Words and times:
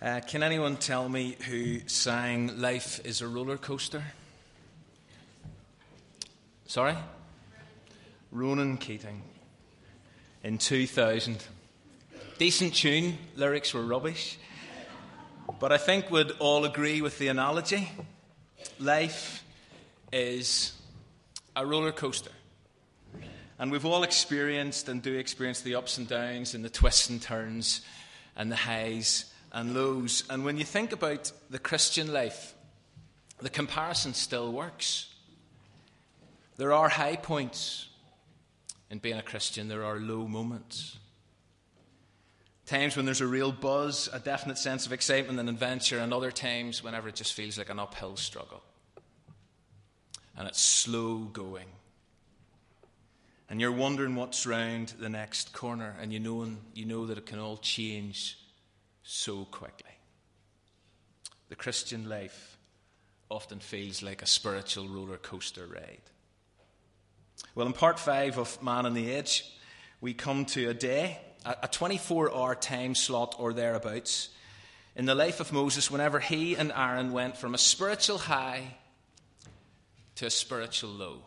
Uh, 0.00 0.20
can 0.20 0.44
anyone 0.44 0.76
tell 0.76 1.08
me 1.08 1.36
who 1.48 1.80
sang 1.88 2.60
Life 2.60 3.04
is 3.04 3.20
a 3.20 3.26
Roller 3.26 3.56
Coaster? 3.56 4.04
Sorry? 6.66 6.94
Ronan 8.30 8.76
Keating 8.76 9.22
in 10.44 10.58
2000. 10.58 11.44
Decent 12.38 12.74
tune, 12.76 13.18
lyrics 13.34 13.74
were 13.74 13.84
rubbish. 13.84 14.38
But 15.58 15.72
I 15.72 15.78
think 15.78 16.12
we'd 16.12 16.30
all 16.38 16.64
agree 16.64 17.02
with 17.02 17.18
the 17.18 17.26
analogy. 17.26 17.90
Life 18.78 19.42
is 20.12 20.74
a 21.56 21.66
roller 21.66 21.90
coaster. 21.90 22.30
And 23.58 23.72
we've 23.72 23.84
all 23.84 24.04
experienced 24.04 24.88
and 24.88 25.02
do 25.02 25.18
experience 25.18 25.62
the 25.62 25.74
ups 25.74 25.98
and 25.98 26.06
downs 26.06 26.54
and 26.54 26.64
the 26.64 26.70
twists 26.70 27.10
and 27.10 27.20
turns 27.20 27.80
and 28.36 28.52
the 28.52 28.56
highs 28.56 29.24
and 29.52 29.74
lows. 29.74 30.24
And 30.30 30.44
when 30.44 30.58
you 30.58 30.64
think 30.64 30.92
about 30.92 31.32
the 31.50 31.58
Christian 31.58 32.12
life, 32.12 32.54
the 33.40 33.50
comparison 33.50 34.14
still 34.14 34.52
works. 34.52 35.14
There 36.56 36.72
are 36.72 36.88
high 36.88 37.16
points 37.16 37.88
in 38.90 38.98
being 38.98 39.18
a 39.18 39.22
Christian, 39.22 39.68
there 39.68 39.84
are 39.84 39.98
low 39.98 40.26
moments. 40.26 40.98
Times 42.64 42.96
when 42.96 43.04
there's 43.04 43.20
a 43.20 43.26
real 43.26 43.52
buzz, 43.52 44.08
a 44.12 44.18
definite 44.18 44.58
sense 44.58 44.86
of 44.86 44.92
excitement 44.92 45.38
and 45.38 45.48
adventure, 45.48 45.98
and 45.98 46.12
other 46.12 46.30
times 46.30 46.82
whenever 46.82 47.08
it 47.08 47.14
just 47.14 47.32
feels 47.32 47.58
like 47.58 47.70
an 47.70 47.78
uphill 47.78 48.16
struggle. 48.16 48.62
And 50.36 50.48
it's 50.48 50.60
slow 50.60 51.18
going. 51.18 51.68
And 53.50 53.60
you're 53.60 53.72
wondering 53.72 54.14
what's 54.16 54.46
round 54.46 54.94
the 54.98 55.08
next 55.08 55.52
corner, 55.52 55.96
and 56.00 56.12
you 56.12 56.20
know, 56.20 56.46
you 56.74 56.84
know 56.84 57.06
that 57.06 57.18
it 57.18 57.26
can 57.26 57.38
all 57.38 57.56
change 57.56 58.38
so 59.10 59.46
quickly. 59.46 59.90
The 61.48 61.56
Christian 61.56 62.10
life 62.10 62.58
often 63.30 63.58
feels 63.58 64.02
like 64.02 64.20
a 64.20 64.26
spiritual 64.26 64.86
roller 64.86 65.16
coaster 65.16 65.66
ride. 65.66 66.02
Well, 67.54 67.66
in 67.66 67.72
part 67.72 67.98
five 67.98 68.36
of 68.36 68.62
Man 68.62 68.84
on 68.84 68.92
the 68.92 69.10
Edge, 69.10 69.50
we 70.02 70.12
come 70.12 70.44
to 70.46 70.68
a 70.68 70.74
day, 70.74 71.18
a 71.46 71.66
24 71.68 72.34
hour 72.34 72.54
time 72.54 72.94
slot 72.94 73.34
or 73.38 73.54
thereabouts, 73.54 74.28
in 74.94 75.06
the 75.06 75.14
life 75.14 75.40
of 75.40 75.54
Moses 75.54 75.90
whenever 75.90 76.20
he 76.20 76.54
and 76.54 76.70
Aaron 76.70 77.10
went 77.10 77.38
from 77.38 77.54
a 77.54 77.58
spiritual 77.58 78.18
high 78.18 78.76
to 80.16 80.26
a 80.26 80.30
spiritual 80.30 80.90
low. 80.90 81.22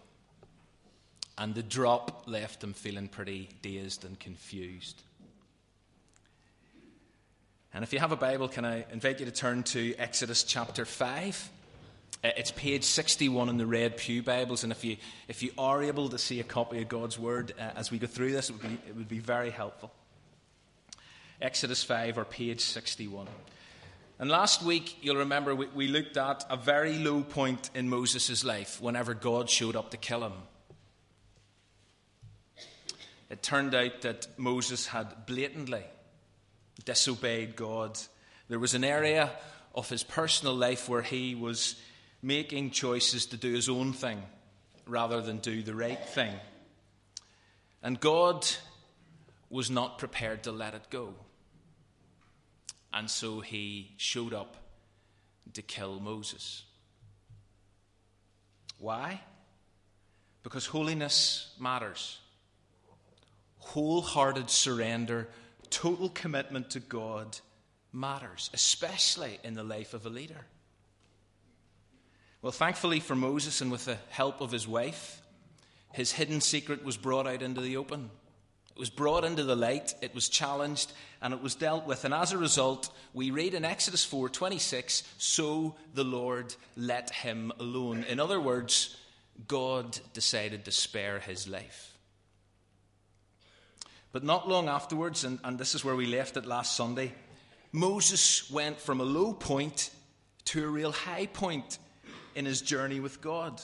And 1.36 1.56
the 1.56 1.64
drop 1.64 2.26
left 2.28 2.64
him 2.64 2.74
feeling 2.74 3.08
pretty 3.08 3.50
dazed 3.64 4.06
and 4.06 4.20
confused. 4.20 5.02
And 7.74 7.86
if 7.86 7.94
you 7.94 8.00
have 8.00 8.12
a 8.12 8.18
Bible, 8.18 8.50
can 8.50 8.66
I 8.66 8.86
invite 8.92 9.22
you 9.22 9.26
to 9.26 9.32
turn 9.32 9.64
to 9.64 9.96
Exodus 9.98 10.44
chapter 10.44 10.84
5? 10.84 11.50
Uh, 12.22 12.30
it's 12.36 12.52
page 12.52 12.84
61 12.84 13.48
in 13.48 13.56
the 13.56 13.66
Red 13.66 13.96
Pew 13.96 14.22
Bibles, 14.22 14.64
and 14.64 14.74
if 14.74 14.84
you, 14.84 14.98
if 15.30 15.42
you 15.42 15.52
are 15.58 15.82
able 15.82 16.10
to 16.10 16.18
see 16.18 16.42
a 16.42 16.44
copy 16.44 16.82
of 16.82 16.90
God's 16.90 17.18
Word 17.18 17.54
uh, 17.58 17.62
as 17.78 17.90
we 17.90 17.98
go 17.98 18.08
through 18.08 18.34
this, 18.34 18.50
it 18.50 18.54
would, 18.54 18.62
be, 18.62 18.78
it 18.90 18.96
would 18.98 19.08
be 19.08 19.20
very 19.20 19.52
helpful. 19.52 19.90
Exodus 21.42 21.82
5 21.82 22.18
or 22.18 22.26
page 22.26 22.60
61. 22.60 23.28
And 24.20 24.30
last 24.30 24.62
week, 24.64 24.98
you'll 25.02 25.16
remember, 25.16 25.56
we, 25.56 25.68
we 25.68 25.88
looked 25.88 26.18
at 26.18 26.44
a 26.50 26.58
very 26.58 27.00
low 27.00 27.22
point 27.22 27.70
in 27.74 27.88
Moses' 27.88 28.44
life 28.44 28.82
whenever 28.82 29.14
God 29.14 29.50
showed 29.50 29.78
up 29.78 29.92
to 29.92 29.98
kill 29.98 30.26
him. 30.26 30.34
It 33.30 33.42
turned 33.42 33.74
out 33.74 34.02
that 34.02 34.28
Moses 34.38 34.88
had 34.88 35.26
blatantly 35.26 35.86
disobeyed 36.86 37.56
God. 37.56 38.00
There 38.48 38.60
was 38.60 38.74
an 38.74 38.84
area 38.84 39.32
of 39.74 39.90
his 39.90 40.04
personal 40.04 40.54
life 40.56 40.90
where 40.90 41.02
he 41.02 41.36
was 41.36 41.76
making 42.22 42.72
choices 42.72 43.26
to 43.28 43.38
do 43.38 43.54
his 43.54 43.70
own 43.70 43.94
thing 43.94 44.22
rather 44.86 45.22
than 45.22 45.38
do 45.38 45.64
the 45.64 45.76
right 45.76 46.04
thing. 46.10 46.34
And 47.82 48.00
God 48.00 48.46
was 49.50 49.70
not 49.70 49.98
prepared 49.98 50.44
to 50.44 50.52
let 50.52 50.74
it 50.74 50.90
go. 50.90 51.14
And 52.94 53.10
so 53.10 53.40
he 53.40 53.94
showed 53.98 54.34
up 54.34 54.58
to 55.54 55.62
kill 55.62 56.00
Moses. 56.00 56.64
Why? 58.78 59.22
Because 60.44 60.66
holiness 60.66 61.54
matters. 61.60 62.20
Wholehearted 63.60 64.50
surrender 64.50 65.30
total 65.72 66.10
commitment 66.10 66.70
to 66.72 66.80
God 66.80 67.40
matters, 67.92 68.52
especially 68.54 69.40
in 69.44 69.56
the 69.56 69.64
life 69.64 69.94
of 69.94 70.06
a 70.06 70.10
leader. 70.10 70.46
Well, 72.42 72.52
thankfully 72.52 73.00
for 73.00 73.16
Moses 73.16 73.62
and 73.62 73.72
with 73.72 73.86
the 73.86 73.98
help 74.10 74.42
of 74.42 74.52
his 74.52 74.68
wife, 74.68 75.22
his 75.94 76.12
hidden 76.12 76.42
secret 76.42 76.84
was 76.84 76.98
brought 76.98 77.28
out 77.28 77.42
into 77.42 77.62
the 77.62 77.78
open. 77.78 78.10
It 78.72 78.80
was 78.80 78.90
brought 78.90 79.26
into 79.26 79.44
the 79.44 79.56
light, 79.56 79.94
it 80.02 80.16
was 80.16 80.30
challenged, 80.30 80.94
and 81.22 81.34
it 81.34 81.42
was 81.42 81.56
dealt 81.56 81.86
with. 81.86 82.06
And 82.06 82.14
as 82.14 82.32
a 82.32 82.38
result, 82.38 82.90
we 83.14 83.30
read 83.30 83.54
in 83.54 83.66
Exodus 83.66 84.06
4:26, 84.06 85.04
"So 85.18 85.76
the 85.94 86.06
Lord 86.06 86.56
let 86.76 87.12
him 87.12 87.52
alone." 87.60 88.04
In 88.06 88.20
other 88.20 88.40
words, 88.40 88.96
God 89.48 90.00
decided 90.14 90.66
to 90.66 90.72
spare 90.72 91.20
his 91.20 91.48
life. 91.48 91.91
But 94.12 94.24
not 94.24 94.50
long 94.50 94.68
afterwards, 94.68 95.24
and, 95.24 95.40
and 95.44 95.58
this 95.58 95.74
is 95.74 95.86
where 95.86 95.96
we 95.96 96.06
left 96.06 96.38
it 96.38 96.46
last 96.46 96.76
Sunday, 96.76 97.14
Moses 97.72 98.52
went 98.52 98.80
from 98.80 99.00
a 99.00 99.06
low 99.06 99.34
point 99.34 99.90
to 100.46 100.66
a 100.66 100.68
real 100.68 100.92
high 100.92 101.28
point 101.28 101.78
in 102.36 102.46
his 102.46 102.62
journey 102.62 103.00
with 103.00 103.22
God. 103.22 103.62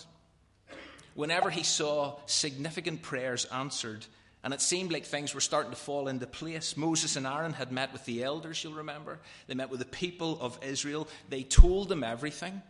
Whenever 1.15 1.49
he 1.49 1.63
saw 1.63 2.17
significant 2.25 3.01
prayers 3.01 3.45
answered, 3.45 4.05
and 4.43 4.53
it 4.53 4.61
seemed 4.61 4.91
like 4.91 5.03
things 5.03 5.33
were 5.33 5.41
starting 5.41 5.71
to 5.71 5.77
fall 5.77 6.07
into 6.07 6.27
place. 6.27 6.77
Moses 6.77 7.17
and 7.17 7.27
Aaron 7.27 7.53
had 7.53 7.71
met 7.71 7.91
with 7.91 8.05
the 8.05 8.23
elders, 8.23 8.63
you'll 8.63 8.73
remember. 8.73 9.19
They 9.47 9.55
met 9.55 9.69
with 9.69 9.79
the 9.79 9.85
people 9.85 10.37
of 10.39 10.59
Israel. 10.61 11.07
They 11.27 11.43
told 11.43 11.89
them 11.89 12.03
everything. 12.03 12.61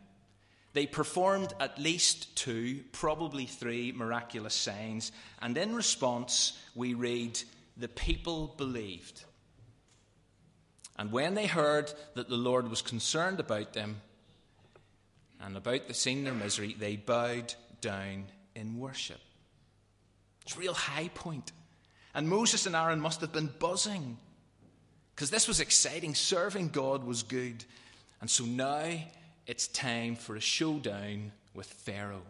They 0.73 0.87
performed 0.87 1.53
at 1.59 1.77
least 1.77 2.35
two, 2.35 2.79
probably 2.93 3.45
three 3.45 3.91
miraculous 3.91 4.55
signs. 4.55 5.11
And 5.41 5.57
in 5.57 5.75
response, 5.75 6.57
we 6.73 6.93
read 6.93 7.39
the 7.77 7.87
people 7.87 8.53
believed. 8.57 9.23
And 10.97 11.11
when 11.11 11.35
they 11.35 11.45
heard 11.45 11.93
that 12.15 12.29
the 12.29 12.35
Lord 12.35 12.69
was 12.69 12.81
concerned 12.81 13.39
about 13.39 13.73
them 13.73 14.01
and 15.39 15.55
about 15.55 15.87
the 15.87 15.93
seeing 15.93 16.23
their 16.23 16.33
misery, 16.33 16.75
they 16.77 16.95
bowed 16.95 17.53
down 17.81 18.25
in 18.55 18.79
worship. 18.79 19.19
It's 20.41 20.55
a 20.55 20.59
real 20.59 20.73
high 20.73 21.09
point. 21.13 21.51
And 22.15 22.27
Moses 22.27 22.65
and 22.65 22.75
Aaron 22.75 22.99
must 22.99 23.21
have 23.21 23.31
been 23.31 23.51
buzzing 23.59 24.17
because 25.13 25.29
this 25.29 25.47
was 25.47 25.59
exciting. 25.59 26.15
Serving 26.15 26.69
God 26.69 27.03
was 27.03 27.21
good. 27.21 27.63
And 28.21 28.29
so 28.29 28.45
now 28.45 28.89
it's 29.45 29.67
time 29.67 30.15
for 30.15 30.35
a 30.35 30.41
showdown 30.41 31.31
with 31.53 31.67
Pharaoh, 31.67 32.25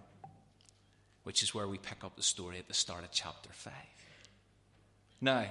which 1.24 1.42
is 1.42 1.54
where 1.54 1.68
we 1.68 1.78
pick 1.78 2.04
up 2.04 2.18
the 2.18 2.24
story 2.24 2.58
at 2.58 2.68
the 2.68 2.74
start 2.74 3.06
of 3.06 3.12
chapter 3.12 3.50
5. 3.54 3.74
Now, 5.20 5.46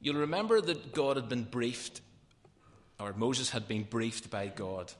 you'll 0.00 0.16
remember 0.16 0.60
that 0.60 0.92
God 0.92 1.16
had 1.16 1.28
been 1.28 1.44
briefed, 1.44 2.00
or 3.00 3.12
Moses 3.12 3.50
had 3.50 3.66
been 3.68 3.84
briefed 3.84 4.30
by 4.30 4.48
God. 4.48 4.92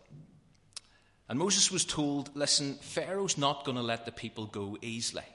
And 1.28 1.38
Moses 1.38 1.70
was 1.70 1.84
told, 1.84 2.34
listen, 2.34 2.74
Pharaoh's 2.76 3.36
not 3.36 3.64
going 3.64 3.76
to 3.76 3.82
let 3.82 4.06
the 4.06 4.12
people 4.12 4.46
go 4.46 4.78
easily. 4.80 5.26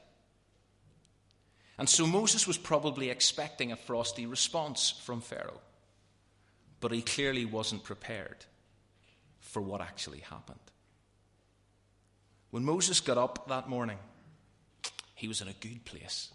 And 1.77 1.87
so 1.87 2.07
Moses 2.07 2.47
was 2.47 2.57
probably 2.57 3.09
expecting 3.09 3.71
a 3.71 3.75
frosty 3.75 4.25
response 4.25 4.91
from 5.03 5.21
Pharaoh. 5.21 5.61
But 6.79 6.91
he 6.91 7.01
clearly 7.01 7.45
wasn't 7.45 7.83
prepared 7.83 8.45
for 9.39 9.61
what 9.61 9.81
actually 9.81 10.19
happened. 10.19 10.59
When 12.49 12.65
Moses 12.65 12.99
got 12.99 13.17
up 13.17 13.47
that 13.47 13.69
morning, 13.69 13.97
he 15.15 15.27
was 15.27 15.41
in 15.41 15.47
a 15.47 15.53
good 15.53 15.85
place. 15.85 16.29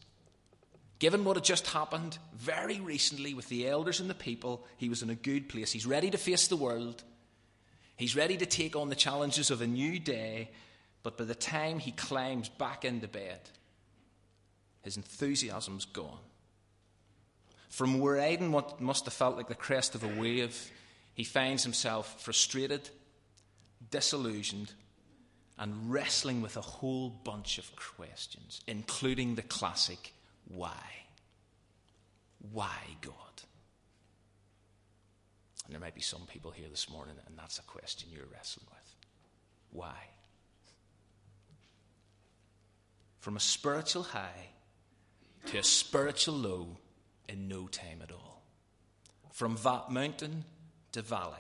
Given 0.98 1.24
what 1.24 1.36
had 1.36 1.44
just 1.44 1.68
happened 1.68 2.18
very 2.34 2.80
recently 2.80 3.32
with 3.32 3.48
the 3.48 3.68
elders 3.68 4.00
and 4.00 4.10
the 4.10 4.14
people, 4.14 4.66
he 4.76 4.88
was 4.88 5.02
in 5.02 5.10
a 5.10 5.14
good 5.14 5.48
place. 5.48 5.70
He's 5.70 5.86
ready 5.86 6.10
to 6.10 6.18
face 6.18 6.48
the 6.48 6.56
world. 6.56 7.04
He's 7.96 8.16
ready 8.16 8.36
to 8.36 8.46
take 8.46 8.74
on 8.74 8.88
the 8.88 8.96
challenges 8.96 9.50
of 9.50 9.60
a 9.60 9.66
new 9.66 10.00
day. 10.00 10.50
But 11.04 11.16
by 11.16 11.24
the 11.24 11.34
time 11.34 11.78
he 11.78 11.92
climbs 11.92 12.48
back 12.48 12.84
into 12.84 13.06
bed, 13.06 13.40
his 14.82 14.96
enthusiasm's 14.96 15.84
gone. 15.84 16.18
From 17.68 18.00
where 18.00 18.16
riding 18.16 18.50
what 18.50 18.80
must 18.80 19.04
have 19.04 19.14
felt 19.14 19.36
like 19.36 19.48
the 19.48 19.54
crest 19.54 19.94
of 19.94 20.02
a 20.02 20.20
wave, 20.20 20.70
he 21.14 21.22
finds 21.22 21.62
himself 21.62 22.20
frustrated, 22.20 22.88
disillusioned, 23.90 24.72
and 25.58 25.92
wrestling 25.92 26.42
with 26.42 26.56
a 26.56 26.60
whole 26.60 27.10
bunch 27.10 27.58
of 27.58 27.70
questions, 27.76 28.60
including 28.66 29.34
the 29.34 29.42
classic 29.42 30.12
why? 30.48 30.82
Why, 32.52 32.76
God? 33.00 33.14
And 35.64 35.74
there 35.74 35.80
might 35.80 35.94
be 35.94 36.00
some 36.00 36.22
people 36.26 36.50
here 36.50 36.68
this 36.70 36.88
morning, 36.88 37.14
and 37.26 37.36
that's 37.36 37.58
a 37.58 37.62
question 37.62 38.08
you're 38.10 38.24
wrestling 38.32 38.66
with. 38.70 38.94
Why? 39.70 39.96
From 43.20 43.36
a 43.36 43.40
spiritual 43.40 44.02
high 44.02 44.48
to 45.46 45.58
a 45.58 45.62
spiritual 45.62 46.34
low 46.34 46.78
in 47.28 47.48
no 47.48 47.66
time 47.66 48.00
at 48.02 48.10
all. 48.10 48.42
From 49.32 49.56
va- 49.56 49.84
mountain 49.90 50.44
to 50.92 51.02
valley 51.02 51.36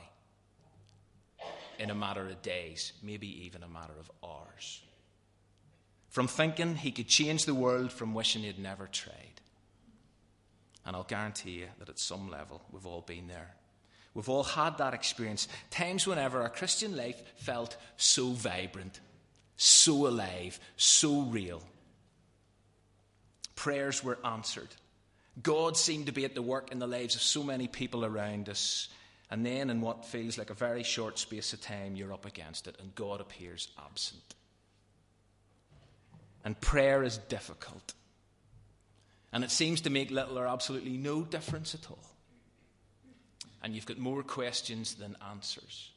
in 1.78 1.90
a 1.90 1.94
matter 1.94 2.26
of 2.26 2.42
days, 2.42 2.92
maybe 3.02 3.46
even 3.46 3.62
a 3.62 3.68
matter 3.68 3.94
of 3.98 4.10
hours. 4.22 4.82
From 6.18 6.26
thinking 6.26 6.74
he 6.74 6.90
could 6.90 7.06
change 7.06 7.44
the 7.44 7.54
world 7.54 7.92
from 7.92 8.12
wishing 8.12 8.42
he'd 8.42 8.58
never 8.58 8.88
tried. 8.88 9.40
And 10.84 10.96
I'll 10.96 11.04
guarantee 11.04 11.60
you 11.60 11.68
that 11.78 11.88
at 11.88 12.00
some 12.00 12.28
level 12.28 12.60
we've 12.72 12.88
all 12.88 13.02
been 13.02 13.28
there. 13.28 13.54
We've 14.14 14.28
all 14.28 14.42
had 14.42 14.78
that 14.78 14.94
experience. 14.94 15.46
Times 15.70 16.08
whenever 16.08 16.42
our 16.42 16.48
Christian 16.48 16.96
life 16.96 17.22
felt 17.36 17.76
so 17.98 18.30
vibrant, 18.30 18.98
so 19.56 20.08
alive, 20.08 20.58
so 20.76 21.20
real. 21.20 21.62
Prayers 23.54 24.02
were 24.02 24.18
answered. 24.24 24.74
God 25.40 25.76
seemed 25.76 26.06
to 26.06 26.12
be 26.12 26.24
at 26.24 26.34
the 26.34 26.42
work 26.42 26.72
in 26.72 26.80
the 26.80 26.88
lives 26.88 27.14
of 27.14 27.22
so 27.22 27.44
many 27.44 27.68
people 27.68 28.04
around 28.04 28.48
us. 28.48 28.88
And 29.30 29.46
then, 29.46 29.70
in 29.70 29.80
what 29.80 30.04
feels 30.04 30.36
like 30.36 30.50
a 30.50 30.54
very 30.54 30.82
short 30.82 31.20
space 31.20 31.52
of 31.52 31.60
time, 31.60 31.94
you're 31.94 32.12
up 32.12 32.26
against 32.26 32.66
it, 32.66 32.74
and 32.80 32.92
God 32.96 33.20
appears 33.20 33.68
absent. 33.78 34.34
And 36.48 36.58
prayer 36.58 37.02
is 37.02 37.18
difficult. 37.18 37.92
And 39.34 39.44
it 39.44 39.50
seems 39.50 39.82
to 39.82 39.90
make 39.90 40.10
little 40.10 40.38
or 40.38 40.46
absolutely 40.46 40.96
no 40.96 41.20
difference 41.20 41.74
at 41.74 41.90
all. 41.90 42.02
And 43.62 43.74
you've 43.74 43.84
got 43.84 43.98
more 43.98 44.22
questions 44.22 44.94
than 44.94 45.14
answers. 45.30 45.90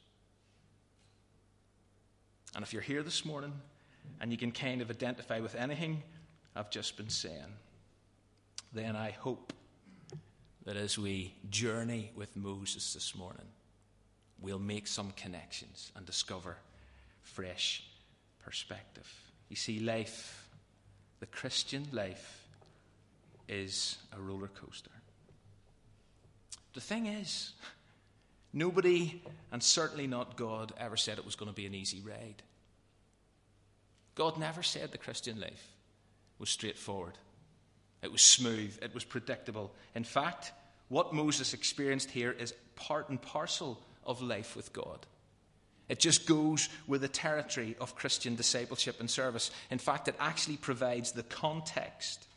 And 2.54 2.66
if 2.66 2.74
you're 2.74 2.82
here 2.82 3.02
this 3.02 3.24
morning 3.24 3.54
and 4.20 4.30
you 4.30 4.38
can 4.38 4.52
kind 4.52 4.82
of 4.82 4.90
identify 4.90 5.40
with 5.40 5.56
anything 5.56 6.04
I've 6.54 6.70
just 6.70 6.98
been 6.98 7.08
saying, 7.08 7.56
then 8.74 8.98
I 8.98 9.12
hope 9.12 9.54
that 10.66 10.76
as 10.76 11.00
we 11.00 11.34
journey 11.50 12.12
with 12.14 12.36
Moses 12.36 12.94
this 12.94 13.16
morning, 13.16 13.48
we'll 14.42 14.60
make 14.60 14.88
some 14.88 15.12
connections 15.12 15.94
and 15.96 16.06
discover 16.06 16.58
fresh 17.22 17.86
perspective. 18.44 19.10
You 19.48 19.56
see, 19.56 19.80
life, 19.80 20.41
the 21.22 21.28
Christian 21.28 21.88
life, 21.94 22.42
is 23.48 23.98
a 24.18 24.20
roller 24.20 24.48
coaster. 24.48 24.92
The 26.74 26.82
thing 26.82 27.06
is, 27.06 27.52
nobody, 28.54 29.22
and 29.52 29.62
certainly 29.62 30.08
not 30.08 30.36
God, 30.36 30.74
ever 30.78 30.98
said 30.98 31.18
it 31.18 31.26
was 31.26 31.36
going 31.36 31.50
to 31.52 31.56
be 31.56 31.66
an 31.66 31.76
easy 31.76 32.02
ride. 32.02 32.42
God 34.16 34.38
never 34.38 34.64
said 34.64 34.92
the 34.92 34.98
Christian 34.98 35.40
life 35.40 35.68
was 36.40 36.50
straightforward. 36.50 37.18
It 38.02 38.12
was 38.12 38.22
smooth, 38.22 38.78
it 38.82 38.94
was 38.94 39.04
predictable. 39.04 39.72
In 39.96 40.04
fact, 40.04 40.54
what 40.90 41.14
Moses 41.14 41.54
experienced 41.54 42.10
here 42.10 42.32
is 42.32 42.54
part 42.76 43.10
and 43.10 43.22
parcel 43.22 43.80
of 44.06 44.22
life 44.22 44.56
with 44.56 44.74
God. 44.74 45.06
It 45.92 46.00
just 46.00 46.26
goes 46.26 46.70
with 46.88 47.02
the 47.02 47.10
territory 47.10 47.76
of 47.82 47.98
Christian 47.98 48.36
discipleship 48.36 49.02
and 49.02 49.12
service. 49.12 49.52
In 49.70 49.78
fact, 49.78 50.08
it 50.08 50.16
actually 50.22 50.56
provides 50.56 51.12
the 51.12 51.24
context 51.24 52.28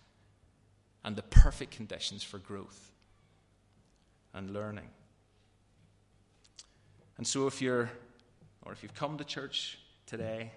and 1.04 1.14
the 1.14 1.22
perfect 1.22 1.70
conditions 1.70 2.24
for 2.24 2.38
growth 2.38 2.90
and 4.32 4.50
learning. 4.50 4.88
And 7.16 7.24
so, 7.24 7.46
if 7.46 7.62
you're, 7.62 7.92
or 8.62 8.72
if 8.72 8.82
you've 8.82 8.94
come 8.94 9.18
to 9.18 9.24
church 9.24 9.78
today 10.06 10.50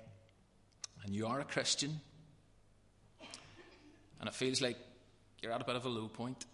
and 1.06 1.14
you 1.14 1.28
are 1.28 1.40
a 1.40 1.46
Christian, 1.46 2.02
and 4.20 4.28
it 4.28 4.34
feels 4.34 4.60
like 4.60 4.78
you're 5.44 5.52
at 5.52 5.62
a 5.62 5.66
bit 5.66 5.76
of 5.76 5.86
a 5.86 5.90
low 5.90 6.08
point. 6.08 6.48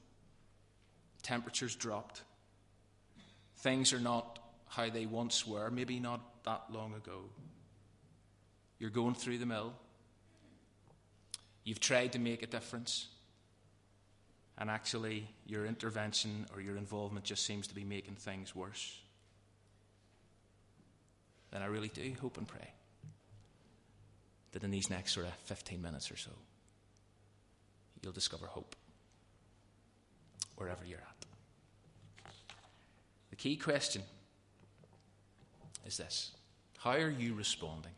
Temperatures 1.21 1.73
dropped. 1.77 2.21
Things 3.59 3.93
are 3.93 3.99
not 4.01 4.39
how 4.67 4.89
they 4.89 5.05
once 5.05 5.47
were, 5.47 5.71
maybe 5.71 6.01
not 6.01 6.19
that 6.45 6.63
long 6.71 6.93
ago. 6.93 7.21
You're 8.79 8.89
going 8.89 9.15
through 9.15 9.37
the 9.37 9.45
mill. 9.45 9.73
You've 11.63 11.79
tried 11.79 12.13
to 12.13 12.19
make 12.19 12.43
a 12.43 12.47
difference. 12.47 13.07
And 14.57 14.69
actually, 14.69 15.27
your 15.47 15.65
intervention 15.65 16.45
or 16.53 16.61
your 16.61 16.77
involvement 16.77 17.25
just 17.25 17.45
seems 17.45 17.67
to 17.67 17.75
be 17.75 17.83
making 17.83 18.15
things 18.15 18.55
worse. 18.55 18.99
Then 21.51 21.61
I 21.61 21.65
really 21.65 21.87
do 21.87 22.13
hope 22.19 22.37
and 22.37 22.47
pray 22.47 22.71
that 24.51 24.63
in 24.63 24.71
these 24.71 24.89
next 24.89 25.13
sort 25.13 25.25
of 25.25 25.33
15 25.45 25.81
minutes 25.81 26.11
or 26.11 26.17
so, 26.17 26.31
you'll 28.01 28.11
discover 28.11 28.45
hope 28.45 28.75
wherever 30.57 30.83
you're 30.85 30.99
at. 30.99 31.25
The 33.29 33.35
key 33.35 33.55
question 33.55 34.03
is 35.85 35.97
this 35.97 36.31
How 36.77 36.91
are 36.91 37.09
you 37.09 37.33
responding? 37.33 37.91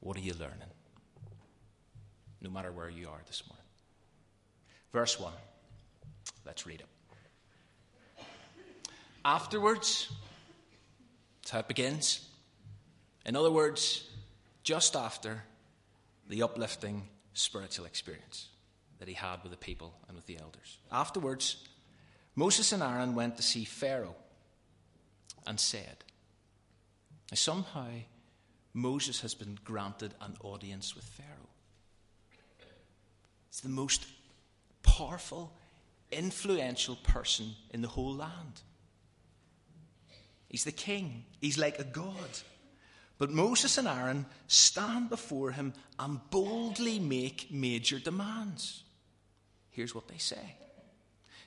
What 0.00 0.16
are 0.16 0.20
you 0.20 0.34
learning? 0.34 0.72
No 2.40 2.50
matter 2.50 2.70
where 2.70 2.88
you 2.88 3.08
are 3.08 3.20
this 3.26 3.42
morning. 3.48 3.64
Verse 4.92 5.18
1. 5.18 5.32
Let's 6.46 6.66
read 6.66 6.80
it. 6.80 8.24
Afterwards, 9.24 10.10
that's 11.42 11.50
how 11.50 11.58
it 11.58 11.68
begins. 11.68 12.26
In 13.26 13.36
other 13.36 13.50
words, 13.50 14.08
just 14.62 14.96
after 14.96 15.42
the 16.28 16.42
uplifting 16.42 17.08
spiritual 17.34 17.86
experience 17.86 18.48
that 18.98 19.08
he 19.08 19.14
had 19.14 19.42
with 19.42 19.52
the 19.52 19.58
people 19.58 19.94
and 20.06 20.16
with 20.16 20.26
the 20.26 20.38
elders. 20.38 20.78
Afterwards, 20.90 21.64
Moses 22.34 22.72
and 22.72 22.82
Aaron 22.82 23.14
went 23.14 23.36
to 23.36 23.42
see 23.42 23.64
Pharaoh 23.64 24.16
and 25.46 25.58
said, 25.58 26.04
now 27.30 27.36
somehow 27.36 27.88
Moses 28.74 29.20
has 29.20 29.34
been 29.34 29.58
granted 29.64 30.14
an 30.20 30.36
audience 30.42 30.94
with 30.94 31.04
Pharaoh. 31.04 31.48
He's 33.50 33.60
the 33.60 33.68
most 33.68 34.06
powerful, 34.82 35.52
influential 36.10 36.96
person 36.96 37.54
in 37.70 37.82
the 37.82 37.88
whole 37.88 38.14
land. 38.14 38.62
He's 40.48 40.64
the 40.64 40.72
king, 40.72 41.24
he's 41.40 41.58
like 41.58 41.78
a 41.78 41.84
god. 41.84 42.40
But 43.18 43.30
Moses 43.30 43.78
and 43.78 43.88
Aaron 43.88 44.26
stand 44.46 45.10
before 45.10 45.50
him 45.50 45.74
and 45.98 46.20
boldly 46.30 47.00
make 47.00 47.48
major 47.50 47.98
demands. 47.98 48.84
Here's 49.70 49.94
what 49.94 50.08
they 50.08 50.18
say 50.18 50.56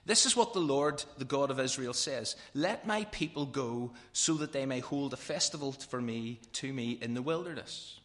This 0.05 0.25
is 0.25 0.35
what 0.35 0.53
the 0.53 0.59
Lord, 0.59 1.03
the 1.17 1.25
God 1.25 1.51
of 1.51 1.59
Israel, 1.59 1.93
says 1.93 2.35
Let 2.53 2.87
my 2.87 3.05
people 3.05 3.45
go 3.45 3.91
so 4.13 4.33
that 4.35 4.51
they 4.51 4.65
may 4.65 4.79
hold 4.79 5.13
a 5.13 5.17
festival 5.17 5.71
for 5.71 6.01
me, 6.01 6.39
to 6.53 6.73
me, 6.73 6.97
in 7.01 7.13
the 7.13 7.21
wilderness. 7.21 7.99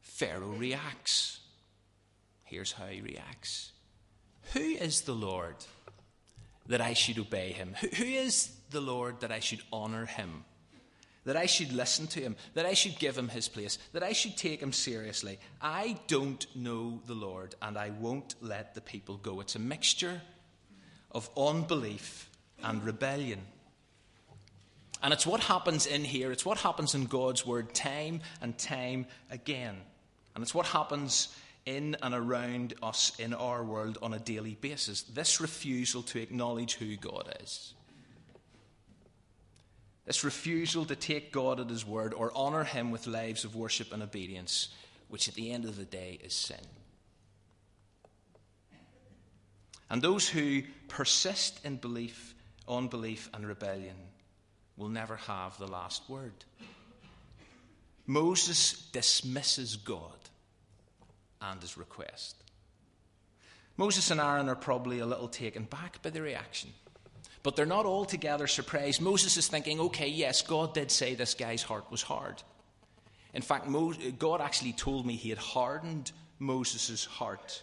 Pharaoh 0.00 0.48
reacts. 0.48 1.40
Here's 2.44 2.72
how 2.72 2.86
he 2.86 3.00
reacts 3.00 3.72
Who 4.52 4.60
is 4.60 5.02
the 5.02 5.14
Lord 5.14 5.56
that 6.66 6.80
I 6.80 6.92
should 6.92 7.18
obey 7.18 7.52
him? 7.52 7.74
Who 7.96 8.04
is 8.04 8.50
the 8.70 8.80
Lord 8.80 9.20
that 9.20 9.32
I 9.32 9.40
should 9.40 9.62
honor 9.72 10.06
him? 10.06 10.44
That 11.24 11.36
I 11.36 11.46
should 11.46 11.72
listen 11.72 12.06
to 12.08 12.20
him, 12.20 12.36
that 12.54 12.66
I 12.66 12.74
should 12.74 12.98
give 12.98 13.16
him 13.16 13.28
his 13.28 13.48
place, 13.48 13.78
that 13.92 14.02
I 14.02 14.12
should 14.12 14.36
take 14.36 14.60
him 14.60 14.72
seriously. 14.72 15.38
I 15.60 15.98
don't 16.06 16.46
know 16.56 17.00
the 17.06 17.14
Lord, 17.14 17.54
and 17.60 17.76
I 17.76 17.90
won't 17.90 18.34
let 18.40 18.74
the 18.74 18.80
people 18.80 19.16
go. 19.16 19.40
It's 19.40 19.56
a 19.56 19.60
mixture 19.60 20.22
of 21.10 21.28
unbelief 21.36 22.30
and 22.62 22.84
rebellion. 22.84 23.40
And 25.02 25.12
it's 25.12 25.26
what 25.26 25.40
happens 25.40 25.86
in 25.86 26.04
here, 26.04 26.32
it's 26.32 26.44
what 26.44 26.58
happens 26.58 26.94
in 26.94 27.04
God's 27.04 27.46
word 27.46 27.72
time 27.74 28.20
and 28.40 28.58
time 28.58 29.06
again. 29.30 29.76
And 30.34 30.42
it's 30.42 30.54
what 30.54 30.66
happens 30.66 31.28
in 31.66 31.96
and 32.02 32.14
around 32.14 32.74
us 32.82 33.12
in 33.18 33.34
our 33.34 33.62
world 33.62 33.98
on 34.02 34.14
a 34.14 34.18
daily 34.18 34.56
basis. 34.60 35.02
This 35.02 35.40
refusal 35.40 36.02
to 36.04 36.20
acknowledge 36.20 36.74
who 36.74 36.96
God 36.96 37.34
is. 37.42 37.74
This 40.08 40.24
refusal 40.24 40.86
to 40.86 40.96
take 40.96 41.32
God 41.32 41.60
at 41.60 41.68
His 41.68 41.86
word 41.86 42.14
or 42.14 42.34
honour 42.34 42.64
Him 42.64 42.90
with 42.90 43.06
lives 43.06 43.44
of 43.44 43.54
worship 43.54 43.92
and 43.92 44.02
obedience, 44.02 44.70
which 45.08 45.28
at 45.28 45.34
the 45.34 45.52
end 45.52 45.66
of 45.66 45.76
the 45.76 45.84
day 45.84 46.18
is 46.24 46.32
sin. 46.32 46.56
And 49.90 50.00
those 50.00 50.26
who 50.26 50.62
persist 50.88 51.62
in 51.62 51.76
belief, 51.76 52.34
unbelief, 52.66 53.28
and 53.34 53.46
rebellion 53.46 53.96
will 54.78 54.88
never 54.88 55.16
have 55.16 55.58
the 55.58 55.66
last 55.66 56.08
word. 56.08 56.32
Moses 58.06 58.88
dismisses 58.90 59.76
God 59.76 60.30
and 61.42 61.60
his 61.60 61.76
request. 61.76 62.42
Moses 63.76 64.10
and 64.10 64.22
Aaron 64.22 64.48
are 64.48 64.56
probably 64.56 65.00
a 65.00 65.06
little 65.06 65.28
taken 65.28 65.64
back 65.64 66.00
by 66.00 66.08
the 66.08 66.22
reaction. 66.22 66.70
But 67.42 67.56
they're 67.56 67.66
not 67.66 67.86
altogether 67.86 68.46
surprised. 68.46 69.00
Moses 69.00 69.36
is 69.36 69.48
thinking, 69.48 69.80
okay, 69.80 70.08
yes, 70.08 70.42
God 70.42 70.74
did 70.74 70.90
say 70.90 71.14
this 71.14 71.34
guy's 71.34 71.62
heart 71.62 71.90
was 71.90 72.02
hard. 72.02 72.42
In 73.34 73.42
fact, 73.42 73.68
God 74.18 74.40
actually 74.40 74.72
told 74.72 75.06
me 75.06 75.14
he 75.14 75.28
had 75.30 75.38
hardened 75.38 76.12
Moses' 76.38 77.04
heart 77.04 77.62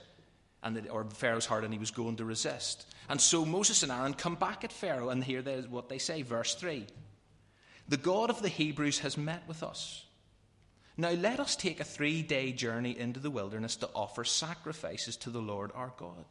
and 0.64 0.76
that, 0.76 0.90
or 0.90 1.06
Pharaoh's 1.06 1.46
heart 1.46 1.64
and 1.64 1.74
he 1.74 1.80
was 1.80 1.92
going 1.92 2.16
to 2.18 2.26
resist. 2.26 2.86
And 3.10 3.20
so 3.20 3.46
Moses 3.46 3.84
and 3.84 3.92
Aaron 3.92 4.14
come 4.14 4.36
back 4.36 4.64
at 4.64 4.72
Pharaoh 4.72 5.10
and 5.10 5.24
hear 5.24 5.42
what 5.70 5.90
they 5.90 6.00
say, 6.00 6.22
verse 6.22 6.56
3. 6.56 6.86
The 7.88 7.98
God 7.98 8.30
of 8.30 8.42
the 8.42 8.50
Hebrews 8.50 9.00
has 9.00 9.18
met 9.18 9.44
with 9.48 9.62
us. 9.62 10.06
Now 10.98 11.12
let 11.12 11.40
us 11.40 11.56
take 11.56 11.80
a 11.80 11.84
three 11.84 12.22
day 12.22 12.52
journey 12.52 12.98
into 12.98 13.20
the 13.20 13.30
wilderness 13.30 13.76
to 13.78 13.90
offer 13.94 14.24
sacrifices 14.24 15.18
to 15.18 15.30
the 15.30 15.42
Lord 15.42 15.72
our 15.76 15.94
God. 15.98 16.26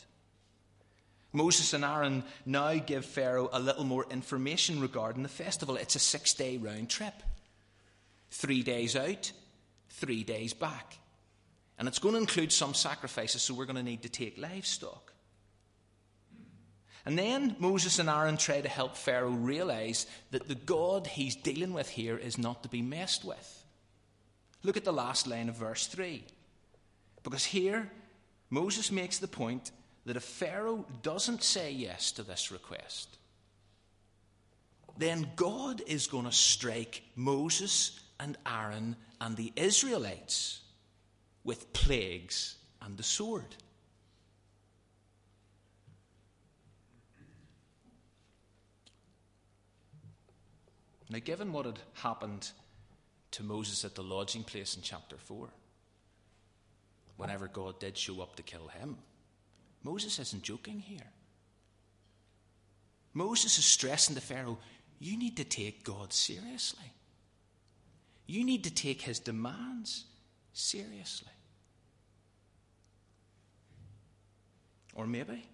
Moses 1.35 1.73
and 1.73 1.85
Aaron 1.85 2.23
now 2.47 2.75
give 2.75 3.05
Pharaoh 3.05 3.51
a 3.53 3.59
little 3.59 3.83
more 3.83 4.07
information 4.09 4.81
regarding 4.81 5.25
the 5.25 5.29
festival. 5.29 5.77
It's 5.77 5.97
a 5.97 5.99
six 5.99 6.33
day 6.33 6.57
round 6.57 6.89
trip. 6.89 7.15
Three 8.31 8.63
days 8.63 8.95
out, 8.95 9.33
three 9.91 10.23
days 10.23 10.55
back. 10.55 10.97
And 11.77 11.89
it's 11.89 11.99
going 11.99 12.15
to 12.15 12.21
include 12.21 12.53
some 12.53 12.73
sacrifices, 12.73 13.43
so 13.43 13.53
we're 13.53 13.65
going 13.65 13.77
to 13.77 13.83
need 13.83 14.03
to 14.03 14.09
take 14.09 14.39
livestock. 14.39 15.13
And 17.05 17.19
then 17.19 17.57
Moses 17.59 17.99
and 17.99 18.09
Aaron 18.09 18.37
try 18.37 18.61
to 18.61 18.69
help 18.69 18.97
Pharaoh 18.97 19.31
realize 19.31 20.07
that 20.31 20.47
the 20.47 20.55
God 20.55 21.09
he's 21.09 21.35
dealing 21.35 21.73
with 21.73 21.89
here 21.89 22.17
is 22.17 22.39
not 22.39 22.63
to 22.63 22.69
be 22.69 22.81
messed 22.81 23.25
with. 23.25 23.65
Look 24.63 24.77
at 24.77 24.85
the 24.85 24.93
last 24.93 25.27
line 25.27 25.49
of 25.49 25.57
verse 25.57 25.89
3. 25.89 26.25
Because 27.25 27.45
here, 27.45 27.91
Moses 28.51 28.93
makes 28.93 29.19
the 29.19 29.29
point 29.29 29.73
that 30.05 30.17
if 30.17 30.23
Pharaoh 30.23 30.85
doesn't 31.03 31.43
say 31.43 31.73
yes 31.73 32.13
to 32.13 32.23
this 32.23 32.51
request, 32.51 33.19
then 34.99 35.31
God 35.35 35.83
is 35.87 36.07
going 36.07 36.27
to 36.27 36.33
strike 36.33 37.03
Moses 37.17 38.01
and 38.21 38.37
Aaron 38.47 38.97
and 39.21 39.37
the 39.37 39.53
Israelites 39.57 40.61
with 41.43 41.73
plagues 41.73 42.57
and 42.83 42.97
the 42.97 43.03
sword. 43.03 43.57
Now, 51.11 51.19
given 51.23 51.53
what 51.53 51.67
had 51.67 51.79
happened 51.95 52.51
to 53.33 53.43
Moses 53.43 53.85
at 53.85 53.95
the 53.95 54.03
lodging 54.03 54.43
place 54.43 54.77
in 54.77 54.83
chapter 54.83 55.17
4, 55.17 55.49
whenever 57.17 57.47
God 57.47 57.79
did 57.79 57.97
show 57.97 58.21
up 58.21 58.37
to 58.37 58.43
kill 58.43 58.69
him, 58.69 58.97
Moses 59.85 60.19
isn't 60.19 60.43
joking 60.43 60.81
here. 60.81 61.13
Moses 63.13 63.59
is 63.59 63.65
stressing 63.65 64.17
to 64.17 64.21
Pharaoh, 64.21 64.59
you 64.99 65.17
need 65.17 65.37
to 65.37 65.45
take 65.45 65.85
God 65.85 66.13
seriously. 66.13 66.93
You 68.27 68.45
need 68.45 68.65
to 68.65 68.71
take 68.73 69.03
his 69.03 69.19
demands 69.19 70.05
seriously. 70.53 71.29
Or 74.95 75.07
maybe, 75.07 75.45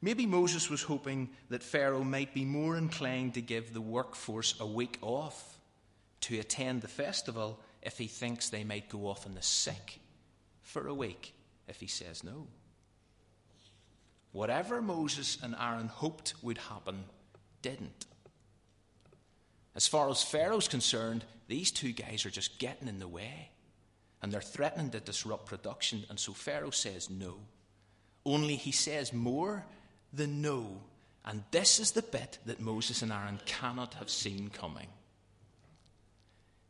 maybe 0.00 0.26
Moses 0.26 0.70
was 0.70 0.82
hoping 0.82 1.30
that 1.48 1.62
Pharaoh 1.62 2.04
might 2.04 2.32
be 2.32 2.44
more 2.44 2.76
inclined 2.76 3.34
to 3.34 3.42
give 3.42 3.74
the 3.74 3.80
workforce 3.80 4.54
a 4.60 4.66
week 4.66 4.98
off 5.02 5.58
to 6.22 6.38
attend 6.38 6.82
the 6.82 6.88
festival 6.88 7.58
if 7.82 7.98
he 7.98 8.06
thinks 8.06 8.48
they 8.48 8.64
might 8.64 8.88
go 8.88 9.06
off 9.06 9.26
on 9.26 9.34
the 9.34 9.42
sick 9.42 9.98
for 10.62 10.86
a 10.86 10.94
week 10.94 11.34
if 11.66 11.80
he 11.80 11.86
says 11.86 12.22
no. 12.22 12.46
Whatever 14.34 14.82
Moses 14.82 15.38
and 15.44 15.54
Aaron 15.60 15.86
hoped 15.86 16.34
would 16.42 16.58
happen 16.58 17.04
didn't. 17.62 18.06
As 19.76 19.86
far 19.86 20.10
as 20.10 20.24
Pharaoh's 20.24 20.66
concerned, 20.66 21.24
these 21.46 21.70
two 21.70 21.92
guys 21.92 22.26
are 22.26 22.30
just 22.30 22.58
getting 22.58 22.88
in 22.88 22.98
the 22.98 23.06
way. 23.06 23.50
And 24.20 24.32
they're 24.32 24.40
threatening 24.40 24.90
to 24.90 24.98
disrupt 24.98 25.46
production. 25.46 26.02
And 26.10 26.18
so 26.18 26.32
Pharaoh 26.32 26.70
says 26.70 27.08
no. 27.08 27.36
Only 28.26 28.56
he 28.56 28.72
says 28.72 29.12
more 29.12 29.64
than 30.12 30.42
no. 30.42 30.80
And 31.24 31.44
this 31.52 31.78
is 31.78 31.92
the 31.92 32.02
bit 32.02 32.40
that 32.44 32.58
Moses 32.58 33.02
and 33.02 33.12
Aaron 33.12 33.38
cannot 33.46 33.94
have 33.94 34.10
seen 34.10 34.50
coming. 34.50 34.88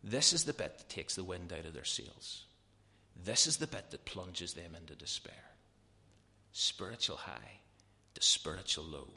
This 0.02 0.35
is 0.35 0.44
the 0.44 0.52
bit 0.52 0.76
that 0.76 0.90
takes 0.90 1.14
the 1.14 1.25
wind 1.25 1.50
out 1.50 1.64
of 1.64 1.73
their 1.73 1.85
sails. 1.85 2.44
This 3.25 3.47
is 3.47 3.56
the 3.56 3.66
bit 3.66 3.90
that 3.90 4.04
plunges 4.04 4.52
them 4.52 4.76
into 4.78 4.94
despair 4.94 5.53
spiritual 6.54 7.16
high 7.16 7.61
to 8.14 8.23
spiritual 8.23 8.84
low. 8.84 9.08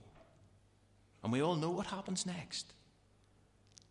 And 1.23 1.31
we 1.31 1.41
all 1.41 1.55
know 1.55 1.69
what 1.69 1.87
happens 1.87 2.25
next. 2.25 2.73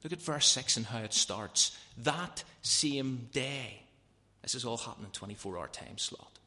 Look 0.05 0.13
at 0.13 0.21
verse 0.21 0.47
6 0.49 0.77
and 0.77 0.87
how 0.87 0.99
it 0.99 1.15
starts. 1.15 1.77
That 1.97 2.45
same 2.63 3.29
day. 3.33 3.83
This 4.43 4.55
is 4.55 4.65
all 4.65 4.77
happening 4.77 5.07
in 5.07 5.13
24 5.13 5.59
hour 5.59 5.69
time 5.69 5.97
slot. 5.97 6.39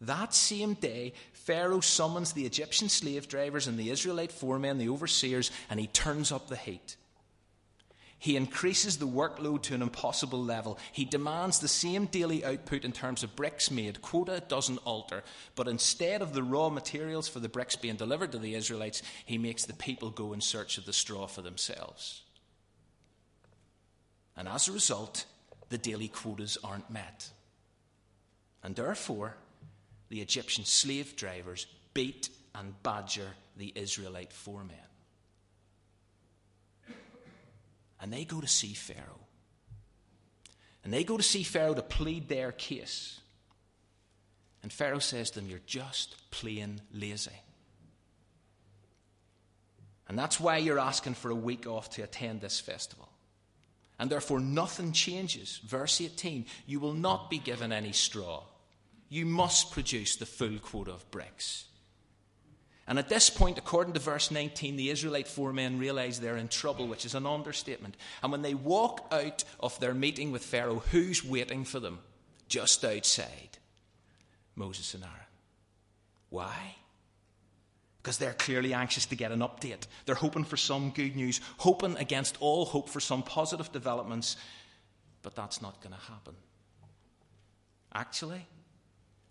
That 0.00 0.34
same 0.34 0.74
day, 0.74 1.14
Pharaoh 1.32 1.80
summons 1.80 2.32
the 2.32 2.46
Egyptian 2.46 2.88
slave 2.88 3.26
drivers 3.26 3.66
and 3.66 3.78
the 3.78 3.90
Israelite 3.90 4.32
foremen, 4.32 4.78
the 4.78 4.88
overseers, 4.88 5.50
and 5.70 5.80
he 5.80 5.86
turns 5.86 6.30
up 6.30 6.48
the 6.48 6.56
heat. 6.56 6.96
He 8.24 8.36
increases 8.36 8.96
the 8.96 9.06
workload 9.06 9.60
to 9.64 9.74
an 9.74 9.82
impossible 9.82 10.42
level. 10.42 10.78
He 10.92 11.04
demands 11.04 11.58
the 11.58 11.68
same 11.68 12.06
daily 12.06 12.42
output 12.42 12.82
in 12.82 12.90
terms 12.90 13.22
of 13.22 13.36
bricks 13.36 13.70
made. 13.70 14.00
Quota 14.00 14.42
doesn't 14.48 14.78
alter. 14.86 15.22
But 15.56 15.68
instead 15.68 16.22
of 16.22 16.32
the 16.32 16.42
raw 16.42 16.70
materials 16.70 17.28
for 17.28 17.38
the 17.38 17.50
bricks 17.50 17.76
being 17.76 17.96
delivered 17.96 18.32
to 18.32 18.38
the 18.38 18.54
Israelites, 18.54 19.02
he 19.26 19.36
makes 19.36 19.66
the 19.66 19.74
people 19.74 20.08
go 20.08 20.32
in 20.32 20.40
search 20.40 20.78
of 20.78 20.86
the 20.86 20.92
straw 20.94 21.26
for 21.26 21.42
themselves. 21.42 22.22
And 24.38 24.48
as 24.48 24.68
a 24.68 24.72
result, 24.72 25.26
the 25.68 25.76
daily 25.76 26.08
quotas 26.08 26.56
aren't 26.64 26.88
met. 26.88 27.28
And 28.62 28.74
therefore, 28.74 29.36
the 30.08 30.22
Egyptian 30.22 30.64
slave 30.64 31.14
drivers 31.14 31.66
beat 31.92 32.30
and 32.54 32.82
badger 32.82 33.34
the 33.58 33.70
Israelite 33.74 34.32
foremen. 34.32 34.76
And 38.04 38.12
they 38.12 38.26
go 38.26 38.38
to 38.38 38.46
see 38.46 38.74
Pharaoh. 38.74 39.26
And 40.84 40.92
they 40.92 41.04
go 41.04 41.16
to 41.16 41.22
see 41.22 41.42
Pharaoh 41.42 41.72
to 41.72 41.80
plead 41.80 42.28
their 42.28 42.52
case. 42.52 43.18
And 44.62 44.70
Pharaoh 44.70 44.98
says 44.98 45.30
to 45.30 45.40
them, 45.40 45.48
You're 45.48 45.60
just 45.64 46.30
plain 46.30 46.82
lazy. 46.92 47.30
And 50.06 50.18
that's 50.18 50.38
why 50.38 50.58
you're 50.58 50.78
asking 50.78 51.14
for 51.14 51.30
a 51.30 51.34
week 51.34 51.66
off 51.66 51.88
to 51.92 52.02
attend 52.02 52.42
this 52.42 52.60
festival. 52.60 53.08
And 53.98 54.10
therefore, 54.10 54.38
nothing 54.38 54.92
changes. 54.92 55.62
Verse 55.66 55.98
18 55.98 56.44
You 56.66 56.80
will 56.80 56.92
not 56.92 57.30
be 57.30 57.38
given 57.38 57.72
any 57.72 57.92
straw. 57.92 58.42
You 59.08 59.24
must 59.24 59.72
produce 59.72 60.16
the 60.16 60.26
full 60.26 60.58
quota 60.58 60.90
of 60.90 61.10
bricks. 61.10 61.64
And 62.86 62.98
at 62.98 63.08
this 63.08 63.30
point, 63.30 63.56
according 63.56 63.94
to 63.94 64.00
verse 64.00 64.30
19, 64.30 64.76
the 64.76 64.90
Israelite 64.90 65.26
foremen 65.26 65.78
realize 65.78 66.20
they're 66.20 66.36
in 66.36 66.48
trouble, 66.48 66.86
which 66.86 67.06
is 67.06 67.14
an 67.14 67.26
understatement. 67.26 67.96
And 68.22 68.30
when 68.30 68.42
they 68.42 68.54
walk 68.54 69.06
out 69.10 69.42
of 69.60 69.78
their 69.80 69.94
meeting 69.94 70.32
with 70.32 70.44
Pharaoh, 70.44 70.82
who's 70.90 71.24
waiting 71.24 71.64
for 71.64 71.80
them? 71.80 72.00
Just 72.48 72.84
outside 72.84 73.58
Moses 74.54 74.92
and 74.92 75.02
Aaron. 75.02 75.16
Why? 76.28 76.76
Because 78.02 78.18
they're 78.18 78.34
clearly 78.34 78.74
anxious 78.74 79.06
to 79.06 79.16
get 79.16 79.32
an 79.32 79.40
update. 79.40 79.86
They're 80.04 80.14
hoping 80.14 80.44
for 80.44 80.58
some 80.58 80.90
good 80.90 81.16
news, 81.16 81.40
hoping 81.56 81.96
against 81.96 82.36
all 82.40 82.66
hope 82.66 82.90
for 82.90 83.00
some 83.00 83.22
positive 83.22 83.72
developments. 83.72 84.36
But 85.22 85.34
that's 85.34 85.62
not 85.62 85.80
going 85.80 85.94
to 85.94 86.12
happen. 86.12 86.34
Actually, 87.94 88.46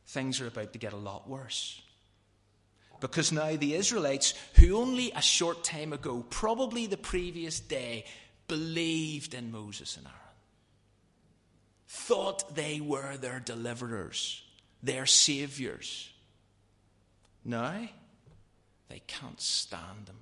things 0.07 0.41
are 0.41 0.47
about 0.47 0.73
to 0.73 0.79
get 0.79 0.93
a 0.93 0.97
lot 0.97 1.29
worse. 1.29 1.81
Because 3.03 3.33
now 3.33 3.57
the 3.57 3.73
Israelites, 3.73 4.33
who 4.53 4.77
only 4.77 5.11
a 5.11 5.21
short 5.21 5.65
time 5.65 5.91
ago, 5.91 6.23
probably 6.29 6.87
the 6.87 6.95
previous 6.95 7.59
day, 7.59 8.05
believed 8.47 9.33
in 9.33 9.51
Moses 9.51 9.97
and 9.97 10.05
Aaron, 10.05 10.19
thought 11.85 12.55
they 12.55 12.79
were 12.79 13.17
their 13.17 13.41
deliverers, 13.41 14.41
their 14.81 15.05
saviors. 15.05 16.13
Now, 17.43 17.89
they 18.87 19.01
can't 19.05 19.41
stand 19.41 20.05
them. 20.05 20.19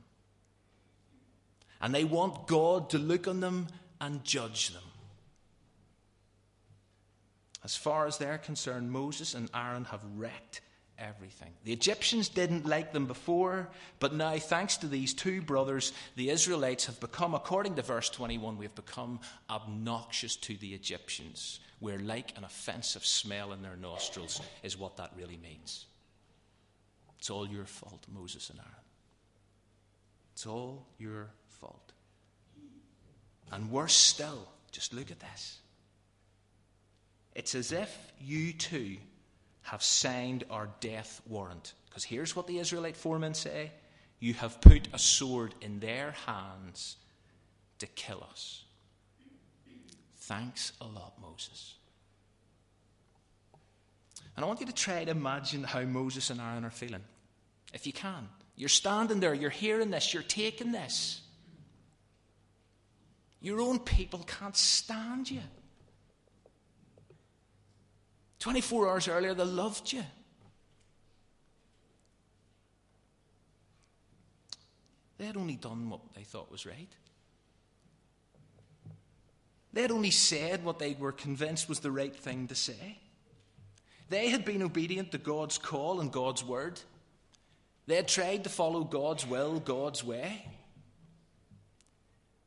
And 1.79 1.93
they 1.93 2.03
want 2.03 2.47
God 2.47 2.89
to 2.89 2.97
look 2.97 3.27
on 3.27 3.41
them 3.41 3.67
and 3.99 4.23
judge 4.23 4.71
them. 4.71 4.81
As 7.63 7.75
far 7.75 8.07
as 8.07 8.17
they're 8.17 8.39
concerned, 8.39 8.91
Moses 8.91 9.35
and 9.35 9.51
Aaron 9.53 9.85
have 9.85 10.01
wrecked 10.15 10.61
everything. 11.01 11.51
The 11.63 11.73
Egyptians 11.73 12.29
didn't 12.29 12.65
like 12.65 12.93
them 12.93 13.05
before, 13.07 13.69
but 13.99 14.13
now, 14.13 14.37
thanks 14.37 14.77
to 14.77 14.87
these 14.87 15.13
two 15.13 15.41
brothers, 15.41 15.91
the 16.15 16.29
Israelites 16.29 16.85
have 16.85 16.99
become, 16.99 17.33
according 17.33 17.75
to 17.75 17.81
verse 17.81 18.09
21, 18.09 18.57
we 18.57 18.65
have 18.65 18.75
become 18.75 19.19
obnoxious 19.49 20.35
to 20.37 20.55
the 20.57 20.73
Egyptians. 20.73 21.59
We're 21.79 21.99
like 21.99 22.37
an 22.37 22.43
offensive 22.43 23.05
smell 23.05 23.51
in 23.51 23.61
their 23.61 23.75
nostrils, 23.75 24.41
is 24.63 24.77
what 24.77 24.97
that 24.97 25.11
really 25.17 25.37
means. 25.37 25.87
It's 27.17 27.29
all 27.29 27.47
your 27.47 27.65
fault, 27.65 28.05
Moses 28.13 28.49
and 28.49 28.59
Aaron. 28.59 28.71
It's 30.33 30.45
all 30.45 30.85
your 30.97 31.29
fault. 31.47 31.91
And 33.51 33.69
worse 33.69 33.93
still, 33.93 34.47
just 34.71 34.93
look 34.93 35.11
at 35.11 35.19
this. 35.19 35.59
It's 37.35 37.55
as 37.55 37.71
if 37.71 38.11
you 38.19 38.53
too 38.53 38.97
have 39.63 39.83
signed 39.83 40.43
our 40.49 40.69
death 40.79 41.21
warrant. 41.27 41.73
Because 41.85 42.03
here's 42.03 42.35
what 42.35 42.47
the 42.47 42.59
Israelite 42.59 42.97
foremen 42.97 43.33
say 43.33 43.71
You 44.19 44.33
have 44.35 44.61
put 44.61 44.87
a 44.93 44.99
sword 44.99 45.53
in 45.61 45.79
their 45.79 46.11
hands 46.25 46.97
to 47.79 47.87
kill 47.87 48.25
us. 48.29 48.63
Thanks 50.17 50.73
a 50.79 50.85
lot, 50.85 51.13
Moses. 51.21 51.75
And 54.35 54.45
I 54.45 54.47
want 54.47 54.61
you 54.61 54.67
to 54.67 54.73
try 54.73 55.03
to 55.03 55.11
imagine 55.11 55.63
how 55.63 55.81
Moses 55.81 56.29
and 56.29 56.39
Aaron 56.39 56.63
are 56.63 56.69
feeling. 56.69 57.03
If 57.73 57.85
you 57.85 57.93
can. 57.93 58.29
You're 58.55 58.69
standing 58.69 59.19
there, 59.19 59.33
you're 59.33 59.49
hearing 59.49 59.89
this, 59.89 60.13
you're 60.13 60.23
taking 60.23 60.71
this. 60.71 61.21
Your 63.41 63.59
own 63.59 63.79
people 63.79 64.19
can't 64.19 64.55
stand 64.55 65.29
you. 65.31 65.41
24 68.41 68.89
hours 68.89 69.07
earlier, 69.07 69.33
they 69.35 69.43
loved 69.43 69.93
you. 69.93 70.03
They 75.19 75.27
had 75.27 75.37
only 75.37 75.55
done 75.55 75.91
what 75.91 75.99
they 76.15 76.23
thought 76.23 76.51
was 76.51 76.65
right. 76.65 76.89
They 79.71 79.83
had 79.83 79.91
only 79.91 80.09
said 80.09 80.65
what 80.65 80.79
they 80.79 80.95
were 80.99 81.11
convinced 81.11 81.69
was 81.69 81.79
the 81.79 81.91
right 81.91 82.15
thing 82.15 82.47
to 82.47 82.55
say. 82.55 82.97
They 84.09 84.29
had 84.29 84.43
been 84.43 84.63
obedient 84.63 85.11
to 85.11 85.19
God's 85.19 85.59
call 85.59 86.01
and 86.01 86.11
God's 86.11 86.43
word. 86.43 86.81
They 87.85 87.95
had 87.95 88.07
tried 88.07 88.43
to 88.45 88.49
follow 88.49 88.83
God's 88.83 89.25
will, 89.25 89.59
God's 89.59 90.03
way. 90.03 90.47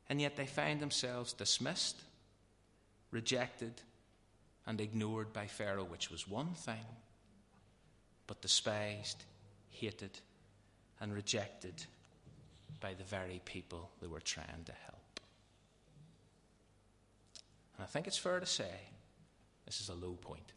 And 0.09 0.19
yet 0.19 0.35
they 0.35 0.45
found 0.45 0.81
themselves 0.81 1.31
dismissed, 1.31 2.01
rejected, 3.11 3.81
and 4.67 4.81
ignored 4.81 5.31
by 5.33 5.47
Pharaoh, 5.47 5.83
which 5.83 6.09
was 6.09 6.27
one 6.27 6.53
thing, 6.53 6.85
but 8.27 8.41
despised, 8.41 9.23
hated, 9.69 10.19
and 10.99 11.13
rejected 11.13 11.85
by 12.79 12.93
the 12.93 13.03
very 13.03 13.41
people 13.45 13.91
they 14.01 14.07
were 14.07 14.19
trying 14.19 14.63
to 14.65 14.71
help. 14.71 15.19
And 17.77 17.83
I 17.83 17.87
think 17.87 18.07
it's 18.07 18.17
fair 18.17 18.39
to 18.39 18.45
say 18.45 18.71
this 19.65 19.81
is 19.81 19.89
a 19.89 19.93
low 19.93 20.13
point. 20.13 20.53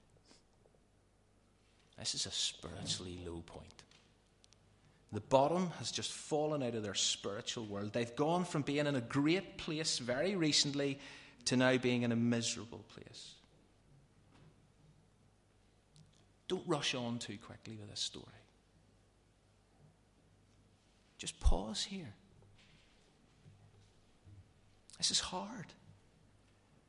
This 1.98 2.14
is 2.14 2.26
a 2.26 2.30
spiritually 2.30 3.18
low 3.26 3.42
point. 3.44 3.82
The 5.12 5.20
bottom 5.20 5.70
has 5.78 5.90
just 5.90 6.12
fallen 6.12 6.62
out 6.62 6.74
of 6.74 6.82
their 6.82 6.94
spiritual 6.94 7.64
world. 7.64 7.92
They've 7.92 8.14
gone 8.14 8.44
from 8.44 8.62
being 8.62 8.86
in 8.86 8.94
a 8.94 9.00
great 9.00 9.56
place 9.56 9.98
very 9.98 10.36
recently 10.36 10.98
to 11.46 11.56
now 11.56 11.76
being 11.78 12.02
in 12.02 12.12
a 12.12 12.16
miserable 12.16 12.84
place. 12.94 13.34
Don't 16.48 16.66
rush 16.66 16.94
on 16.94 17.18
too 17.18 17.36
quickly 17.36 17.76
with 17.76 17.90
this 17.90 18.00
story. 18.00 18.26
Just 21.18 21.38
pause 21.40 21.84
here. 21.84 22.14
This 24.96 25.10
is 25.10 25.20
hard. 25.20 25.66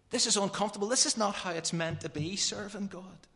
This 0.10 0.26
is 0.26 0.38
uncomfortable. 0.38 0.88
This 0.88 1.06
is 1.06 1.18
not 1.18 1.36
how 1.36 1.52
it's 1.52 1.74
meant 1.74 2.02
to 2.02 2.10
be 2.10 2.36
serving 2.36 2.88
God. 2.88 3.28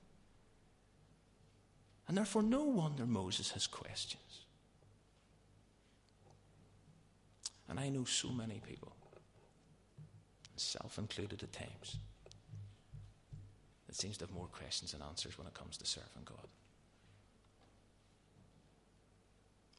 And 2.08 2.18
therefore, 2.18 2.44
no 2.44 2.63
wonder 2.63 3.06
Moses 3.06 3.51
has 3.51 3.68
questions. 3.68 4.22
And 7.70 7.80
I 7.80 7.89
know 7.89 8.03
so 8.03 8.30
many 8.30 8.62
people, 8.68 8.92
self 10.56 10.98
included 10.98 11.44
at 11.44 11.53
times, 11.53 11.98
that 13.93 14.01
seems 14.01 14.17
to 14.17 14.25
have 14.25 14.34
more 14.34 14.47
questions 14.47 14.93
than 14.93 15.03
answers 15.03 15.38
when 15.38 15.45
it 15.45 15.53
comes 15.53 15.77
to 15.77 15.86
serving 15.86 16.23
God. 16.25 16.47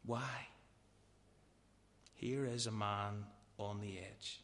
Why? 0.06 0.46
Here 2.14 2.46
is 2.46 2.68
a 2.68 2.70
man 2.70 3.24
on 3.58 3.80
the 3.80 3.98
edge. 3.98 4.40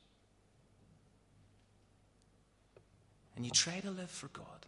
And 3.37 3.45
you 3.45 3.53
try 3.53 3.79
to 3.79 3.93
live 3.93 4.11
for 4.11 4.27
God. 4.29 4.67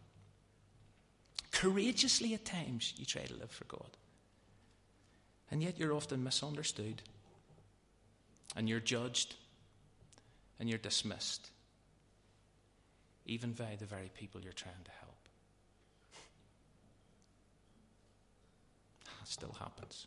Courageously 1.50 2.32
at 2.34 2.44
times, 2.44 2.94
you 2.96 3.04
try 3.04 3.22
to 3.22 3.34
live 3.34 3.50
for 3.50 3.64
God. 3.64 3.96
And 5.50 5.64
yet 5.64 5.80
you're 5.80 5.94
often 5.94 6.22
misunderstood. 6.22 7.02
And 8.54 8.68
you're 8.68 8.78
judged. 8.78 9.34
And 10.60 10.68
you're 10.68 10.78
dismissed 10.78 11.51
even 13.26 13.52
by 13.52 13.76
the 13.78 13.86
very 13.86 14.10
people 14.14 14.40
you're 14.40 14.52
trying 14.52 14.74
to 14.84 14.90
help. 15.00 15.12
It 19.22 19.28
still 19.28 19.54
happens. 19.58 20.06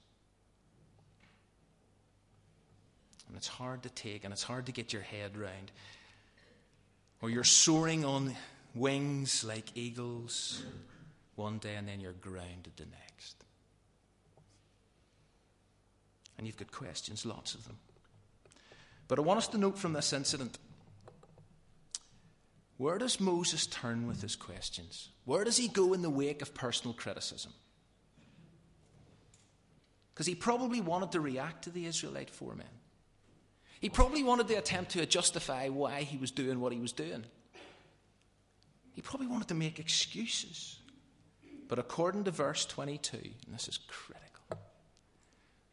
And 3.28 3.38
it's 3.38 3.48
hard 3.48 3.84
to 3.84 3.90
take 3.90 4.24
and 4.24 4.34
it's 4.34 4.44
hard 4.44 4.66
to 4.68 4.72
get 4.72 4.94
your 4.94 5.02
head 5.02 5.38
round. 5.38 5.72
Or 7.22 7.30
you're 7.30 7.44
soaring 7.44 8.06
on 8.06 8.36
wings 8.76 9.44
like 9.44 9.66
eagles 9.76 10.64
one 11.36 11.58
day 11.58 11.76
and 11.76 11.88
then 11.88 12.00
you're 12.00 12.12
grounded 12.14 12.74
the 12.76 12.86
next. 12.86 13.44
And 16.38 16.46
you've 16.46 16.58
got 16.58 16.72
questions, 16.72 17.26
lots 17.26 17.56
of 17.56 17.66
them. 17.66 17.78
But 19.08 19.20
I 19.20 19.22
want 19.22 19.38
us 19.38 19.48
to 19.50 19.58
note 19.58 19.78
from 19.78 19.94
this 19.94 20.12
incident 20.14 20.58
where 22.78 22.98
does 22.98 23.20
Moses 23.20 23.66
turn 23.68 24.08
with 24.08 24.22
his 24.22 24.36
questions? 24.36 25.10
Where 25.24 25.44
does 25.44 25.58
he 25.58 25.68
go 25.68 25.94
in 25.94 26.02
the 26.02 26.10
wake 26.10 26.42
of 26.42 26.54
personal 26.54 26.94
criticism? 26.94 27.54
Because 30.14 30.28
he 30.28 30.36
probably 30.36 30.82
wanted 30.82 31.12
to 31.14 31.20
react 31.20 31.64
to 31.66 31.70
the 31.70 31.86
Israelite 31.86 32.30
foremen. 32.30 32.68
He 33.80 33.90
probably 33.90 34.24
wanted 34.24 34.48
to 34.48 34.56
attempt 34.56 34.92
to 34.92 35.06
justify 35.06 35.70
why 35.70 36.02
he 36.02 36.18
was 36.18 36.32
doing 36.32 36.60
what 36.60 36.74
he 36.74 36.80
was 36.80 36.92
doing. 36.92 37.24
He 38.94 39.02
probably 39.02 39.28
wanted 39.28 39.50
to 39.50 39.54
make 39.54 39.80
excuses. 39.80 40.80
But 41.68 41.80
according 41.80 42.24
to 42.26 42.32
verse 42.32 42.66
22, 42.66 43.18
and 43.18 43.54
this 43.54 43.68
is 43.68 43.80
critical, 43.88 44.60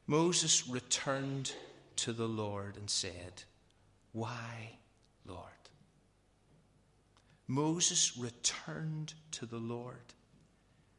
Moses 0.07 0.69
returned 0.69 1.53
to 1.97 2.13
the 2.13 2.27
Lord 2.27 2.77
and 2.77 2.91
said, 2.91 3.45
Why, 4.13 4.79
Lord? 5.25 5.52
Moses 7.49 8.17
returned 8.17 9.15
to 9.33 9.47
the 9.47 9.59
Lord 9.59 10.15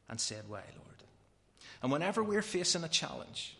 and 0.09 0.19
said, 0.19 0.43
Why, 0.47 0.63
Lord? 0.75 1.03
And 1.81 1.91
whenever 1.91 2.23
we're 2.23 2.41
facing 2.41 2.83
a 2.83 2.89
challenge, 2.89 3.57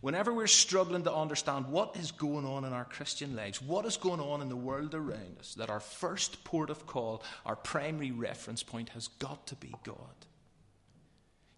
whenever 0.00 0.32
we're 0.32 0.46
struggling 0.46 1.04
to 1.04 1.12
understand 1.14 1.66
what 1.68 1.96
is 1.96 2.12
going 2.12 2.46
on 2.46 2.64
in 2.64 2.72
our 2.72 2.84
Christian 2.84 3.34
lives, 3.36 3.60
what 3.60 3.84
is 3.84 3.96
going 3.96 4.20
on 4.20 4.40
in 4.40 4.48
the 4.48 4.56
world 4.56 4.94
around 4.94 5.38
us, 5.38 5.54
that 5.54 5.70
our 5.70 5.80
first 5.80 6.44
port 6.44 6.70
of 6.70 6.86
call, 6.86 7.22
our 7.44 7.56
primary 7.56 8.10
reference 8.10 8.62
point 8.62 8.90
has 8.90 9.08
got 9.08 9.46
to 9.48 9.56
be 9.56 9.74
God. 9.84 9.96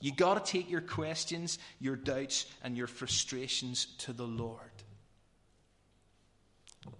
You 0.00 0.12
got 0.12 0.44
to 0.44 0.52
take 0.52 0.68
your 0.68 0.80
questions, 0.80 1.58
your 1.78 1.94
doubts, 1.94 2.46
and 2.64 2.76
your 2.76 2.88
frustrations 2.88 3.86
to 3.98 4.12
the 4.12 4.26
Lord. 4.26 4.58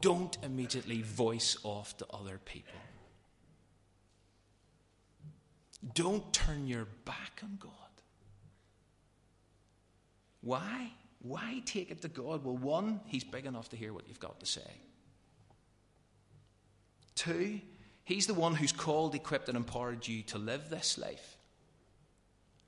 Don't 0.00 0.36
immediately 0.44 1.02
voice 1.02 1.56
off 1.64 1.96
to 1.96 2.06
other 2.12 2.38
people. 2.44 2.78
Don't 5.94 6.32
turn 6.32 6.66
your 6.66 6.86
back 7.04 7.40
on 7.42 7.58
God. 7.60 7.70
Why? 10.40 10.92
Why 11.20 11.62
take 11.64 11.90
it 11.90 12.02
to 12.02 12.08
God? 12.08 12.44
Well, 12.44 12.56
one, 12.56 13.00
He's 13.06 13.24
big 13.24 13.46
enough 13.46 13.68
to 13.70 13.76
hear 13.76 13.92
what 13.92 14.08
you've 14.08 14.20
got 14.20 14.40
to 14.40 14.46
say. 14.46 14.70
Two, 17.14 17.60
He's 18.04 18.26
the 18.26 18.34
one 18.34 18.54
who's 18.54 18.72
called, 18.72 19.14
equipped, 19.14 19.48
and 19.48 19.56
empowered 19.56 20.06
you 20.06 20.22
to 20.24 20.38
live 20.38 20.68
this 20.68 20.98
life. 20.98 21.36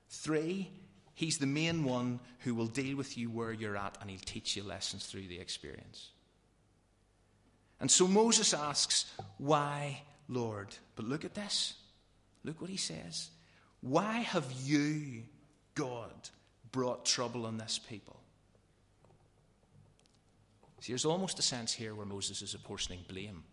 Three, 0.09 0.71
He's 1.13 1.37
the 1.37 1.45
main 1.45 1.83
one 1.83 2.19
who 2.39 2.55
will 2.55 2.67
deal 2.67 2.97
with 2.97 3.17
you 3.17 3.29
where 3.29 3.53
you're 3.53 3.77
at 3.77 3.97
and 4.01 4.09
He'll 4.09 4.19
teach 4.19 4.55
you 4.55 4.63
lessons 4.63 5.05
through 5.05 5.27
the 5.27 5.39
experience. 5.39 6.09
And 7.79 7.91
so 7.91 8.07
Moses 8.07 8.53
asks, 8.53 9.05
Why, 9.37 10.01
Lord? 10.29 10.75
But 10.95 11.05
look 11.05 11.25
at 11.25 11.33
this. 11.33 11.75
Look 12.45 12.61
what 12.61 12.69
he 12.69 12.77
says. 12.77 13.29
Why 13.81 14.19
have 14.19 14.45
you, 14.63 15.23
God, 15.73 16.13
brought 16.71 17.05
trouble 17.05 17.45
on 17.45 17.57
this 17.57 17.79
people? 17.79 18.19
See, 20.79 20.91
there's 20.91 21.05
almost 21.05 21.39
a 21.39 21.41
sense 21.41 21.73
here 21.73 21.95
where 21.95 22.05
Moses 22.05 22.41
is 22.41 22.53
apportioning 22.53 22.99
blame. 23.07 23.43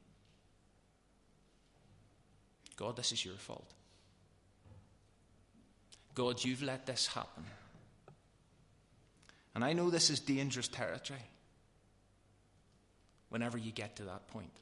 God, 2.77 2.97
this 2.97 3.13
is 3.13 3.25
your 3.25 3.35
fault. 3.35 3.73
God, 6.15 6.45
you've 6.45 6.63
let 6.63 6.85
this 6.85 7.07
happen. 7.07 7.45
And 9.55 9.65
I 9.65 9.73
know 9.73 9.89
this 9.89 10.11
is 10.11 10.21
dangerous 10.21 10.69
territory. 10.69 11.21
whenever 13.33 13.57
you 13.57 13.73
get 13.73 13.97
to 13.97 14.03
that 14.05 14.29
point. 14.29 14.53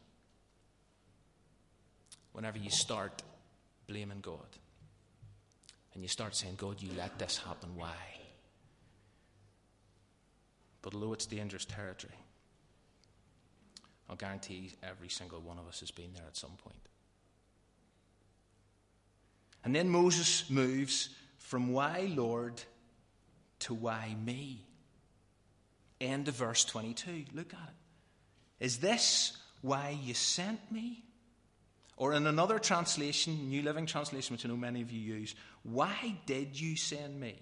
Whenever 2.33 2.57
you 2.57 2.71
start 2.71 3.21
blaming 3.91 4.21
God. 4.21 4.57
And 5.93 6.03
you 6.03 6.09
start 6.09 6.37
saying, 6.37 6.55
God, 6.57 6.81
you 6.81 6.91
let 6.97 7.19
this 7.19 7.39
happen. 7.39 7.71
Why? 7.75 7.97
But 10.81 10.95
although 10.95 11.13
it's 11.13 11.27
dangerous 11.27 11.65
territory, 11.65 12.15
I'll 14.09 14.17
guarantee 14.17 14.73
every 14.83 15.09
single 15.09 15.41
one 15.41 15.59
of 15.59 15.67
us 15.67 15.81
has 15.81 15.91
been 15.91 16.13
there 16.15 16.25
at 16.27 16.37
some 16.37 16.53
point. 16.63 16.77
And 19.65 19.75
then 19.75 19.89
Moses 19.89 20.49
moves 20.49 21.11
from 21.39 21.73
why, 21.73 22.13
Lord, 22.15 22.63
to 23.61 23.75
why 23.75 24.15
me. 24.25 24.65
End 26.01 26.29
of 26.29 26.35
verse 26.37 26.65
22. 26.65 27.25
Look 27.35 27.53
at 27.53 27.69
it. 27.69 28.65
Is 28.65 28.79
this 28.79 29.37
why 29.61 29.99
you 30.03 30.15
sent 30.15 30.73
me? 30.73 31.03
Or 32.01 32.15
in 32.15 32.27
another 32.27 32.59
translation, 32.59 33.51
New 33.51 33.61
Living 33.61 33.85
Translation, 33.85 34.33
which 34.33 34.47
I 34.47 34.49
know 34.49 34.57
many 34.57 34.81
of 34.81 34.91
you 34.91 34.99
use, 34.99 35.35
why 35.65 36.17
did 36.25 36.59
you 36.59 36.75
send 36.75 37.21
me? 37.21 37.39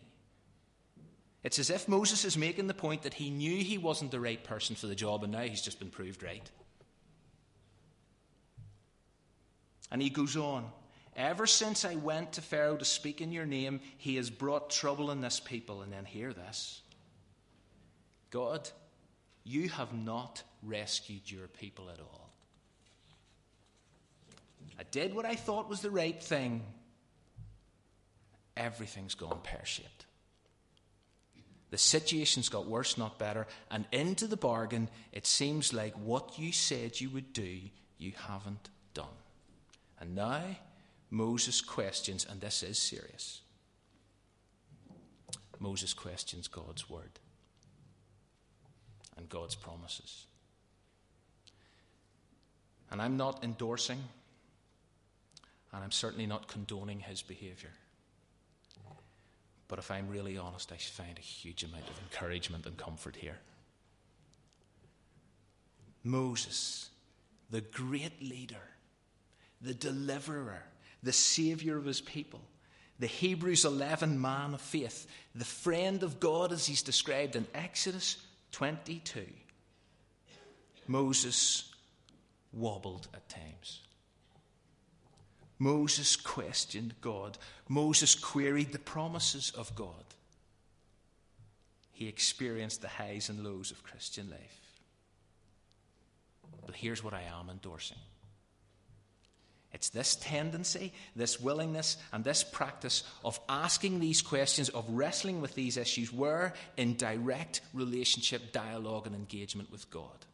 It's 1.44 1.60
as 1.60 1.70
if 1.70 1.86
Moses 1.86 2.24
is 2.24 2.36
making 2.36 2.66
the 2.66 2.74
point 2.74 3.02
that 3.02 3.14
he 3.14 3.30
knew 3.30 3.62
he 3.62 3.78
wasn't 3.78 4.10
the 4.10 4.18
right 4.18 4.42
person 4.42 4.74
for 4.74 4.88
the 4.88 4.96
job 4.96 5.22
and 5.22 5.30
now 5.30 5.42
he's 5.42 5.62
just 5.62 5.78
been 5.78 5.90
proved 5.90 6.24
right. 6.24 6.42
And 9.92 10.02
he 10.02 10.10
goes 10.10 10.36
on 10.36 10.66
Ever 11.14 11.46
since 11.46 11.84
I 11.84 11.94
went 11.94 12.32
to 12.32 12.42
Pharaoh 12.42 12.76
to 12.76 12.84
speak 12.84 13.20
in 13.20 13.30
your 13.30 13.46
name, 13.46 13.78
he 13.96 14.16
has 14.16 14.28
brought 14.28 14.70
trouble 14.70 15.12
in 15.12 15.20
this 15.20 15.38
people. 15.38 15.82
And 15.82 15.92
then 15.92 16.04
hear 16.04 16.32
this 16.32 16.82
God, 18.30 18.68
you 19.44 19.68
have 19.68 19.94
not 19.94 20.42
rescued 20.64 21.30
your 21.30 21.46
people 21.46 21.90
at 21.90 22.00
all. 22.00 22.27
I 24.78 24.82
did 24.90 25.14
what 25.14 25.24
I 25.24 25.34
thought 25.34 25.68
was 25.68 25.80
the 25.80 25.90
right 25.90 26.20
thing. 26.20 26.62
Everything's 28.56 29.14
gone 29.14 29.40
pear 29.42 29.64
shaped. 29.64 30.06
The 31.70 31.78
situation's 31.78 32.48
got 32.48 32.66
worse, 32.66 32.96
not 32.96 33.18
better. 33.18 33.46
And 33.70 33.84
into 33.92 34.26
the 34.26 34.36
bargain, 34.36 34.88
it 35.12 35.26
seems 35.26 35.72
like 35.72 35.94
what 35.94 36.38
you 36.38 36.50
said 36.52 37.00
you 37.00 37.10
would 37.10 37.32
do, 37.32 37.60
you 37.98 38.12
haven't 38.28 38.70
done. 38.94 39.06
And 40.00 40.14
now, 40.14 40.42
Moses 41.10 41.60
questions, 41.60 42.26
and 42.28 42.40
this 42.40 42.62
is 42.62 42.78
serious. 42.78 43.42
Moses 45.58 45.92
questions 45.92 46.48
God's 46.48 46.88
word 46.88 47.18
and 49.16 49.28
God's 49.28 49.54
promises. 49.56 50.26
And 52.90 53.02
I'm 53.02 53.16
not 53.16 53.44
endorsing, 53.44 54.02
and 55.72 55.84
I'm 55.84 55.90
certainly 55.90 56.26
not 56.26 56.48
condoning 56.48 57.00
his 57.00 57.22
behavior. 57.22 57.70
But 59.68 59.78
if 59.78 59.90
I'm 59.90 60.08
really 60.08 60.38
honest, 60.38 60.72
I 60.72 60.76
find 60.76 61.18
a 61.18 61.22
huge 61.22 61.62
amount 61.62 61.88
of 61.88 62.00
encouragement 62.02 62.64
and 62.64 62.76
comfort 62.76 63.16
here. 63.16 63.38
Moses, 66.02 66.88
the 67.50 67.60
great 67.60 68.22
leader, 68.22 68.56
the 69.60 69.74
deliverer, 69.74 70.62
the 71.02 71.12
Savior 71.12 71.76
of 71.76 71.84
his 71.84 72.00
people, 72.00 72.40
the 72.98 73.06
Hebrews 73.06 73.66
11 73.66 74.18
man 74.20 74.54
of 74.54 74.60
faith, 74.62 75.06
the 75.34 75.44
friend 75.44 76.02
of 76.02 76.18
God 76.18 76.50
as 76.50 76.66
he's 76.66 76.82
described 76.82 77.36
in 77.36 77.46
Exodus 77.54 78.16
22. 78.52 79.26
Moses 80.86 81.70
wobbled 82.52 83.06
at 83.12 83.28
times. 83.28 83.80
Moses 85.58 86.16
questioned 86.16 86.94
God. 87.00 87.38
Moses 87.68 88.14
queried 88.14 88.72
the 88.72 88.78
promises 88.78 89.50
of 89.56 89.74
God. 89.74 90.04
He 91.92 92.06
experienced 92.06 92.80
the 92.80 92.88
highs 92.88 93.28
and 93.28 93.42
lows 93.42 93.70
of 93.70 93.82
Christian 93.82 94.30
life. 94.30 94.60
But 96.64 96.76
here's 96.76 97.02
what 97.02 97.14
I 97.14 97.22
am 97.22 97.50
endorsing 97.50 97.98
it's 99.72 99.90
this 99.90 100.16
tendency, 100.16 100.92
this 101.14 101.38
willingness, 101.38 101.98
and 102.12 102.24
this 102.24 102.42
practice 102.42 103.04
of 103.24 103.38
asking 103.48 104.00
these 104.00 104.22
questions, 104.22 104.70
of 104.70 104.88
wrestling 104.88 105.40
with 105.40 105.54
these 105.54 105.76
issues, 105.76 106.12
were 106.12 106.54
in 106.76 106.96
direct 106.96 107.60
relationship, 107.74 108.52
dialogue, 108.52 109.06
and 109.06 109.14
engagement 109.14 109.70
with 109.70 109.90
God. 109.90 110.24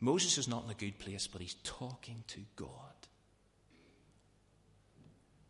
Moses 0.00 0.38
is 0.38 0.48
not 0.48 0.64
in 0.64 0.70
a 0.70 0.74
good 0.74 0.98
place, 0.98 1.26
but 1.26 1.42
he's 1.42 1.56
talking 1.62 2.24
to 2.28 2.40
God. 2.56 2.68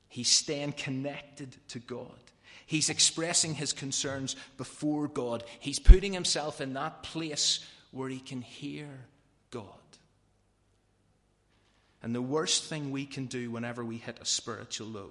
He's 0.08 0.28
staying 0.28 0.72
connected 0.72 1.56
to 1.68 1.78
God. 1.78 2.18
He's 2.66 2.90
expressing 2.90 3.54
his 3.54 3.72
concerns 3.72 4.34
before 4.56 5.06
God. 5.06 5.44
He's 5.60 5.78
putting 5.78 6.12
himself 6.12 6.60
in 6.60 6.74
that 6.74 7.04
place 7.04 7.64
where 7.92 8.08
he 8.08 8.18
can 8.18 8.42
hear 8.42 8.88
God. 9.50 9.64
And 12.02 12.14
the 12.14 12.22
worst 12.22 12.64
thing 12.64 12.90
we 12.90 13.06
can 13.06 13.26
do 13.26 13.50
whenever 13.50 13.84
we 13.84 13.98
hit 13.98 14.18
a 14.20 14.24
spiritual 14.24 14.88
low, 14.88 15.10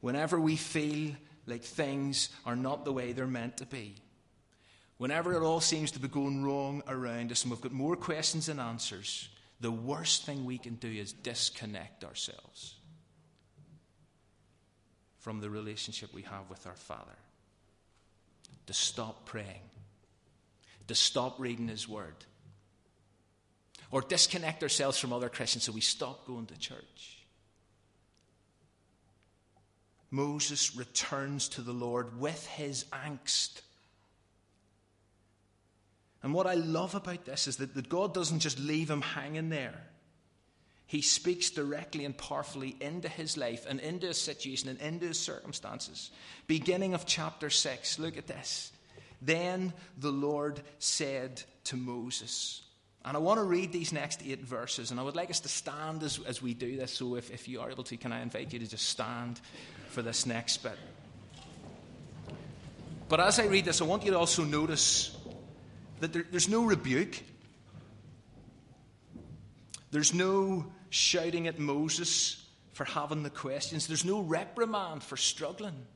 whenever 0.00 0.40
we 0.40 0.56
feel 0.56 1.12
like 1.46 1.62
things 1.62 2.30
are 2.46 2.56
not 2.56 2.84
the 2.84 2.92
way 2.92 3.12
they're 3.12 3.26
meant 3.26 3.58
to 3.58 3.66
be, 3.66 3.96
whenever 5.00 5.32
it 5.32 5.40
all 5.40 5.60
seems 5.60 5.90
to 5.90 5.98
be 5.98 6.08
going 6.08 6.44
wrong 6.44 6.82
around 6.86 7.32
us 7.32 7.42
and 7.42 7.50
we've 7.50 7.62
got 7.62 7.72
more 7.72 7.96
questions 7.96 8.46
than 8.46 8.60
answers, 8.60 9.30
the 9.58 9.70
worst 9.70 10.26
thing 10.26 10.44
we 10.44 10.58
can 10.58 10.74
do 10.74 10.90
is 10.90 11.10
disconnect 11.10 12.04
ourselves 12.04 12.74
from 15.16 15.40
the 15.40 15.48
relationship 15.48 16.12
we 16.12 16.20
have 16.20 16.50
with 16.50 16.66
our 16.66 16.74
Father. 16.74 17.16
To 18.66 18.74
stop 18.74 19.24
praying, 19.24 19.70
to 20.86 20.94
stop 20.94 21.40
reading 21.40 21.68
His 21.68 21.88
Word, 21.88 22.26
or 23.90 24.02
disconnect 24.02 24.62
ourselves 24.62 24.98
from 24.98 25.14
other 25.14 25.30
Christians 25.30 25.64
so 25.64 25.72
we 25.72 25.80
stop 25.80 26.26
going 26.26 26.44
to 26.44 26.58
church. 26.58 27.24
Moses 30.10 30.76
returns 30.76 31.48
to 31.48 31.62
the 31.62 31.72
Lord 31.72 32.20
with 32.20 32.46
his 32.48 32.84
angst. 32.92 33.62
And 36.22 36.34
what 36.34 36.46
I 36.46 36.54
love 36.54 36.94
about 36.94 37.24
this 37.24 37.46
is 37.48 37.56
that, 37.56 37.74
that 37.74 37.88
God 37.88 38.12
doesn't 38.12 38.40
just 38.40 38.58
leave 38.58 38.90
him 38.90 39.00
hanging 39.00 39.48
there. 39.48 39.80
He 40.86 41.02
speaks 41.02 41.50
directly 41.50 42.04
and 42.04 42.16
powerfully 42.16 42.76
into 42.80 43.08
his 43.08 43.36
life 43.36 43.64
and 43.68 43.78
into 43.78 44.08
his 44.08 44.20
situation 44.20 44.68
and 44.68 44.80
into 44.80 45.06
his 45.06 45.20
circumstances. 45.20 46.10
Beginning 46.48 46.94
of 46.94 47.06
chapter 47.06 47.48
6, 47.48 47.98
look 48.00 48.18
at 48.18 48.26
this. 48.26 48.72
Then 49.22 49.72
the 49.96 50.10
Lord 50.10 50.60
said 50.78 51.42
to 51.64 51.76
Moses, 51.76 52.62
and 53.04 53.16
I 53.16 53.20
want 53.20 53.38
to 53.38 53.44
read 53.44 53.72
these 53.72 53.92
next 53.92 54.20
eight 54.26 54.40
verses, 54.40 54.90
and 54.90 55.00
I 55.00 55.02
would 55.02 55.16
like 55.16 55.30
us 55.30 55.40
to 55.40 55.48
stand 55.48 56.02
as, 56.02 56.18
as 56.26 56.42
we 56.42 56.54
do 56.54 56.76
this. 56.76 56.92
So, 56.92 57.14
if, 57.14 57.30
if 57.30 57.48
you 57.48 57.60
are 57.60 57.70
able 57.70 57.84
to, 57.84 57.96
can 57.96 58.12
I 58.12 58.20
invite 58.20 58.52
you 58.52 58.58
to 58.58 58.66
just 58.66 58.88
stand 58.88 59.40
for 59.88 60.02
this 60.02 60.26
next 60.26 60.58
bit? 60.58 60.76
But 63.08 63.20
as 63.20 63.38
I 63.38 63.46
read 63.46 63.64
this, 63.64 63.80
I 63.80 63.84
want 63.84 64.04
you 64.04 64.10
to 64.10 64.18
also 64.18 64.44
notice 64.44 65.16
that 66.00 66.12
there, 66.12 66.24
there's 66.30 66.48
no 66.48 66.64
rebuke, 66.64 67.22
there's 69.90 70.12
no 70.14 70.66
shouting 70.90 71.46
at 71.46 71.58
Moses 71.58 72.46
for 72.72 72.84
having 72.84 73.22
the 73.22 73.30
questions, 73.30 73.86
there's 73.86 74.04
no 74.04 74.20
reprimand 74.20 75.02
for 75.02 75.16
struggling. 75.16 75.86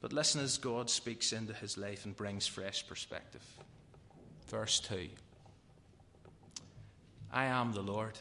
But 0.00 0.12
listen 0.12 0.40
as 0.42 0.58
God 0.58 0.90
speaks 0.90 1.32
into 1.32 1.52
his 1.52 1.78
life 1.78 2.04
and 2.04 2.16
brings 2.16 2.46
fresh 2.46 2.86
perspective. 2.86 3.42
Verse 4.48 4.80
2 4.80 5.08
I 7.32 7.46
am 7.46 7.72
the 7.72 7.82
Lord. 7.82 8.18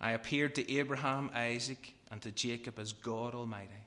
I 0.00 0.12
appeared 0.12 0.56
to 0.56 0.72
Abraham, 0.72 1.30
Isaac, 1.32 1.94
and 2.10 2.20
to 2.22 2.32
Jacob 2.32 2.78
as 2.78 2.92
God 2.92 3.34
Almighty. 3.34 3.81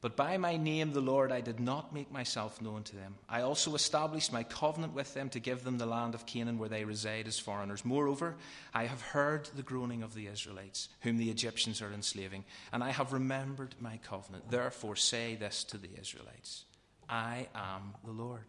But 0.00 0.16
by 0.16 0.38
my 0.38 0.56
name, 0.56 0.92
the 0.92 1.00
Lord, 1.00 1.30
I 1.30 1.42
did 1.42 1.60
not 1.60 1.92
make 1.92 2.10
myself 2.10 2.62
known 2.62 2.84
to 2.84 2.96
them. 2.96 3.16
I 3.28 3.42
also 3.42 3.74
established 3.74 4.32
my 4.32 4.44
covenant 4.44 4.94
with 4.94 5.12
them 5.12 5.28
to 5.30 5.40
give 5.40 5.62
them 5.62 5.76
the 5.76 5.84
land 5.86 6.14
of 6.14 6.24
Canaan 6.24 6.58
where 6.58 6.70
they 6.70 6.84
reside 6.84 7.26
as 7.26 7.38
foreigners. 7.38 7.84
Moreover, 7.84 8.36
I 8.72 8.86
have 8.86 9.02
heard 9.02 9.50
the 9.54 9.62
groaning 9.62 10.02
of 10.02 10.14
the 10.14 10.26
Israelites, 10.26 10.88
whom 11.02 11.18
the 11.18 11.30
Egyptians 11.30 11.82
are 11.82 11.92
enslaving, 11.92 12.44
and 12.72 12.82
I 12.82 12.92
have 12.92 13.12
remembered 13.12 13.74
my 13.78 13.98
covenant. 13.98 14.50
Therefore, 14.50 14.96
say 14.96 15.34
this 15.34 15.64
to 15.64 15.76
the 15.76 15.90
Israelites 16.00 16.64
I 17.08 17.48
am 17.54 17.94
the 18.04 18.12
Lord. 18.12 18.46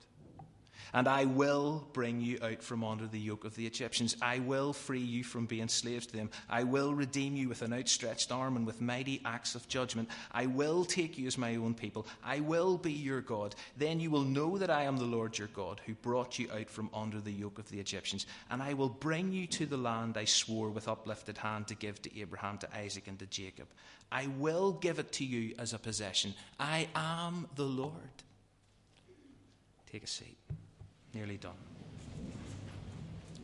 And 0.93 1.07
I 1.07 1.25
will 1.25 1.87
bring 1.93 2.21
you 2.21 2.39
out 2.41 2.61
from 2.61 2.83
under 2.83 3.07
the 3.07 3.19
yoke 3.19 3.45
of 3.45 3.55
the 3.55 3.65
Egyptians. 3.65 4.17
I 4.21 4.39
will 4.39 4.73
free 4.73 4.99
you 4.99 5.23
from 5.23 5.45
being 5.45 5.67
slaves 5.67 6.05
to 6.07 6.17
them. 6.17 6.29
I 6.49 6.63
will 6.63 6.93
redeem 6.93 7.35
you 7.35 7.49
with 7.49 7.61
an 7.61 7.73
outstretched 7.73 8.31
arm 8.31 8.55
and 8.55 8.65
with 8.65 8.81
mighty 8.81 9.21
acts 9.25 9.55
of 9.55 9.67
judgment. 9.67 10.09
I 10.31 10.45
will 10.47 10.85
take 10.85 11.17
you 11.17 11.27
as 11.27 11.37
my 11.37 11.55
own 11.55 11.73
people. 11.73 12.05
I 12.23 12.39
will 12.39 12.77
be 12.77 12.91
your 12.91 13.21
God. 13.21 13.55
Then 13.77 13.99
you 13.99 14.11
will 14.11 14.23
know 14.23 14.57
that 14.57 14.69
I 14.69 14.83
am 14.83 14.97
the 14.97 15.03
Lord 15.05 15.37
your 15.37 15.49
God, 15.49 15.81
who 15.85 15.93
brought 15.93 16.39
you 16.39 16.49
out 16.51 16.69
from 16.69 16.89
under 16.93 17.19
the 17.19 17.31
yoke 17.31 17.59
of 17.59 17.69
the 17.69 17.79
Egyptians. 17.79 18.25
And 18.49 18.61
I 18.61 18.73
will 18.73 18.89
bring 18.89 19.31
you 19.31 19.47
to 19.47 19.65
the 19.65 19.77
land 19.77 20.17
I 20.17 20.25
swore 20.25 20.69
with 20.69 20.87
uplifted 20.87 21.37
hand 21.37 21.67
to 21.67 21.75
give 21.75 22.01
to 22.01 22.19
Abraham, 22.19 22.57
to 22.59 22.77
Isaac, 22.77 23.07
and 23.07 23.19
to 23.19 23.25
Jacob. 23.25 23.67
I 24.11 24.27
will 24.37 24.73
give 24.73 24.99
it 24.99 25.11
to 25.13 25.25
you 25.25 25.55
as 25.57 25.73
a 25.73 25.79
possession. 25.79 26.33
I 26.59 26.87
am 26.95 27.47
the 27.55 27.63
Lord. 27.63 27.93
Take 29.91 30.03
a 30.03 30.07
seat. 30.07 30.37
Nearly 31.13 31.37
done. 31.37 31.51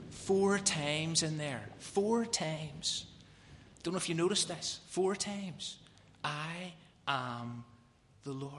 Four 0.09 0.59
times 0.59 1.23
in 1.23 1.37
there. 1.37 1.63
Four 1.79 2.25
times. 2.25 3.05
Don't 3.83 3.93
know 3.93 3.97
if 3.97 4.09
you 4.09 4.15
noticed 4.15 4.47
this. 4.47 4.79
Four 4.87 5.15
times. 5.15 5.77
I 6.23 6.73
am 7.07 7.63
the 8.23 8.33
Lord. 8.33 8.53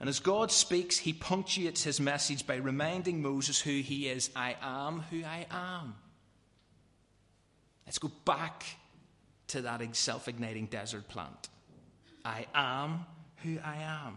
And 0.00 0.08
as 0.08 0.18
God 0.18 0.50
speaks, 0.50 0.96
he 0.96 1.12
punctuates 1.12 1.84
his 1.84 2.00
message 2.00 2.46
by 2.46 2.56
reminding 2.56 3.20
Moses 3.20 3.60
who 3.60 3.80
he 3.80 4.08
is. 4.08 4.30
I 4.34 4.56
am 4.62 5.00
who 5.10 5.22
I 5.22 5.46
am. 5.50 5.94
Let's 7.86 7.98
go 7.98 8.10
back 8.24 8.64
to 9.48 9.62
that 9.62 9.94
self 9.94 10.28
igniting 10.28 10.66
desert 10.66 11.08
plant. 11.08 11.48
I 12.24 12.46
am 12.54 13.04
who 13.42 13.58
I 13.62 13.76
am. 13.82 14.16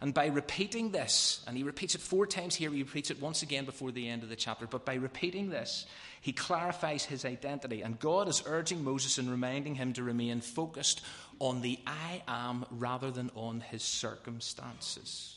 And 0.00 0.12
by 0.12 0.26
repeating 0.26 0.90
this, 0.90 1.42
and 1.46 1.56
he 1.56 1.62
repeats 1.62 1.94
it 1.94 2.02
four 2.02 2.26
times 2.26 2.54
here, 2.54 2.70
he 2.70 2.82
repeats 2.82 3.10
it 3.10 3.20
once 3.20 3.42
again 3.42 3.64
before 3.64 3.92
the 3.92 4.08
end 4.08 4.22
of 4.22 4.28
the 4.28 4.36
chapter, 4.36 4.66
but 4.66 4.84
by 4.84 4.94
repeating 4.94 5.48
this, 5.48 5.86
he 6.20 6.32
clarifies 6.32 7.04
his 7.04 7.24
identity. 7.24 7.80
And 7.80 7.98
God 7.98 8.28
is 8.28 8.42
urging 8.44 8.84
Moses 8.84 9.16
and 9.16 9.30
reminding 9.30 9.74
him 9.74 9.94
to 9.94 10.02
remain 10.02 10.42
focused 10.42 11.00
on 11.38 11.62
the 11.62 11.78
I 11.86 12.22
am 12.28 12.66
rather 12.70 13.10
than 13.10 13.30
on 13.34 13.60
his 13.60 13.82
circumstances. 13.82 15.36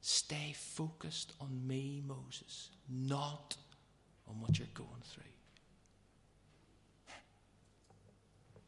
Stay 0.00 0.54
focused 0.56 1.32
on 1.40 1.64
me, 1.64 2.02
Moses, 2.04 2.70
not 2.88 3.56
on 4.26 4.40
what 4.40 4.58
you're 4.58 4.66
going 4.74 4.88
through. 5.04 5.22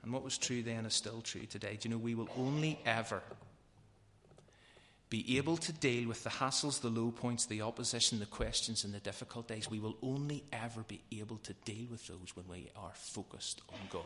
And 0.05 0.13
what 0.13 0.23
was 0.23 0.37
true 0.37 0.63
then 0.63 0.85
is 0.85 0.93
still 0.93 1.23
true 1.23 1.47
today. 1.47 1.79
Do 1.81 1.89
you 1.89 1.95
know, 1.95 2.01
we 2.01 2.15
will 2.15 2.29
only 2.37 2.79
ever 2.85 3.23
be 5.09 5.39
able 5.39 5.57
to 5.57 5.73
deal 5.73 6.09
with 6.09 6.23
the 6.25 6.31
hassles, 6.31 6.83
the 6.83 6.91
low 6.91 7.11
points, 7.11 7.47
the 7.47 7.63
opposition, 7.63 8.19
the 8.19 8.27
questions, 8.27 8.85
and 8.85 8.93
the 8.93 9.01
difficult 9.01 9.49
days. 9.49 9.71
We 9.71 9.81
will 9.81 9.97
only 10.03 10.45
ever 10.53 10.83
be 10.83 11.01
able 11.19 11.39
to 11.39 11.55
deal 11.65 11.87
with 11.91 12.07
those 12.07 12.35
when 12.35 12.47
we 12.49 12.71
are 12.77 12.93
focused 12.93 13.63
on 13.71 13.79
God. 13.91 14.03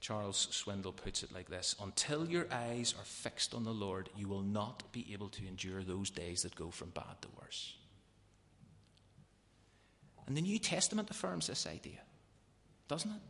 Charles 0.00 0.48
Swindoll 0.52 0.94
puts 0.94 1.22
it 1.22 1.32
like 1.32 1.48
this 1.48 1.74
Until 1.80 2.28
your 2.28 2.46
eyes 2.52 2.94
are 2.98 3.04
fixed 3.04 3.54
on 3.54 3.64
the 3.64 3.72
Lord, 3.72 4.10
you 4.18 4.28
will 4.28 4.42
not 4.42 4.82
be 4.92 5.06
able 5.14 5.30
to 5.30 5.46
endure 5.46 5.82
those 5.82 6.10
days 6.10 6.42
that 6.42 6.54
go 6.54 6.70
from 6.70 6.90
bad 6.90 7.22
to 7.22 7.28
worse. 7.40 7.74
And 10.26 10.36
the 10.36 10.42
New 10.42 10.58
Testament 10.58 11.10
affirms 11.10 11.46
this 11.46 11.66
idea 11.66 12.00
doesn't 12.88 13.10
it? 13.10 13.20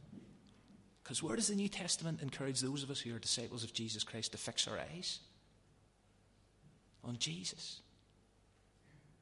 Because 1.02 1.22
where 1.22 1.36
does 1.36 1.48
the 1.48 1.54
New 1.54 1.68
Testament 1.68 2.22
encourage 2.22 2.60
those 2.60 2.82
of 2.82 2.90
us 2.90 3.00
who 3.00 3.14
are 3.14 3.18
disciples 3.18 3.62
of 3.62 3.74
Jesus 3.74 4.04
Christ 4.04 4.32
to 4.32 4.38
fix 4.38 4.66
our 4.66 4.78
eyes? 4.78 5.20
On 7.04 7.18
Jesus, 7.18 7.80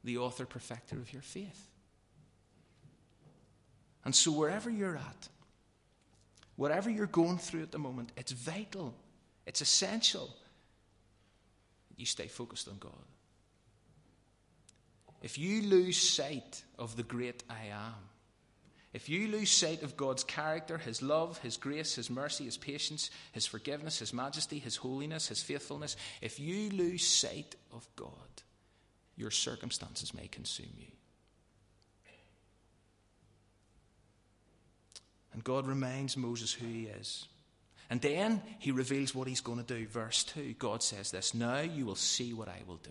the 0.05 0.19
author, 0.19 0.47
perfecter 0.47 0.97
of 0.97 1.13
your 1.13 1.23
faith. 1.23 1.69
And 4.05 4.15
so, 4.15 4.31
wherever 4.31 4.71
you're 4.71 4.97
at, 4.97 5.29
whatever 6.57 6.89
you're 6.89 7.07
going 7.07 7.39
through 7.39 7.63
at 7.63 7.73
the 7.73 7.79
moment, 7.79 8.13
it's 8.17 8.33
vital, 8.33 8.95
it's 9.47 9.61
essential 9.61 10.35
that 11.89 11.99
you 11.99 12.07
stay 12.07 12.29
focused 12.29 12.69
on 12.69 12.79
God. 12.79 12.93
If 15.23 15.39
you 15.39 15.63
lose 15.63 15.97
sight 15.97 16.63
of 16.79 16.97
the 16.97 17.05
great 17.05 17.43
I 17.49 17.67
am, 17.73 17.95
if 18.93 19.09
you 19.09 19.29
lose 19.29 19.51
sight 19.51 19.83
of 19.83 19.97
God's 19.97 20.23
character, 20.23 20.77
His 20.77 21.01
love, 21.01 21.39
His 21.39 21.57
grace, 21.57 21.95
His 21.95 22.11
mercy, 22.11 22.45
His 22.45 22.59
patience, 22.59 23.11
His 23.33 23.47
forgiveness, 23.47 23.99
His 23.99 24.13
majesty, 24.13 24.59
His 24.59 24.77
holiness, 24.77 25.29
His 25.29 25.43
faithfulness, 25.43 25.97
if 26.21 26.39
you 26.39 26.69
lose 26.71 27.07
sight 27.07 27.57
of 27.73 27.89
God, 27.97 28.11
your 29.17 29.31
circumstances 29.31 30.13
may 30.13 30.29
consume 30.29 30.75
you. 30.79 30.93
And 35.33 35.43
God 35.43 35.67
reminds 35.67 36.17
Moses 36.17 36.53
who 36.53 36.67
He 36.67 36.85
is. 36.85 37.27
And 37.89 38.01
then 38.03 38.43
He 38.59 38.73
reveals 38.73 39.15
what 39.15 39.29
He's 39.29 39.41
going 39.41 39.65
to 39.65 39.75
do. 39.79 39.87
Verse 39.87 40.25
2 40.25 40.55
God 40.59 40.83
says 40.83 41.11
this 41.11 41.33
Now 41.33 41.61
you 41.61 41.87
will 41.87 41.95
see 41.95 42.35
what 42.35 42.49
I 42.49 42.61
will 42.67 42.77
do. 42.77 42.91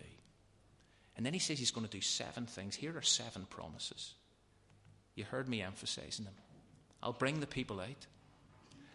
And 1.15 1.23
then 1.23 1.33
He 1.33 1.39
says 1.39 1.59
He's 1.59 1.71
going 1.71 1.85
to 1.85 1.91
do 1.91 2.01
seven 2.01 2.47
things. 2.47 2.75
Here 2.75 2.97
are 2.97 3.03
seven 3.03 3.45
promises. 3.49 4.15
You 5.15 5.25
heard 5.25 5.47
me 5.47 5.61
emphasizing 5.61 6.25
them. 6.25 6.33
I'll 7.03 7.13
bring 7.13 7.39
the 7.39 7.47
people 7.47 7.79
out. 7.79 8.07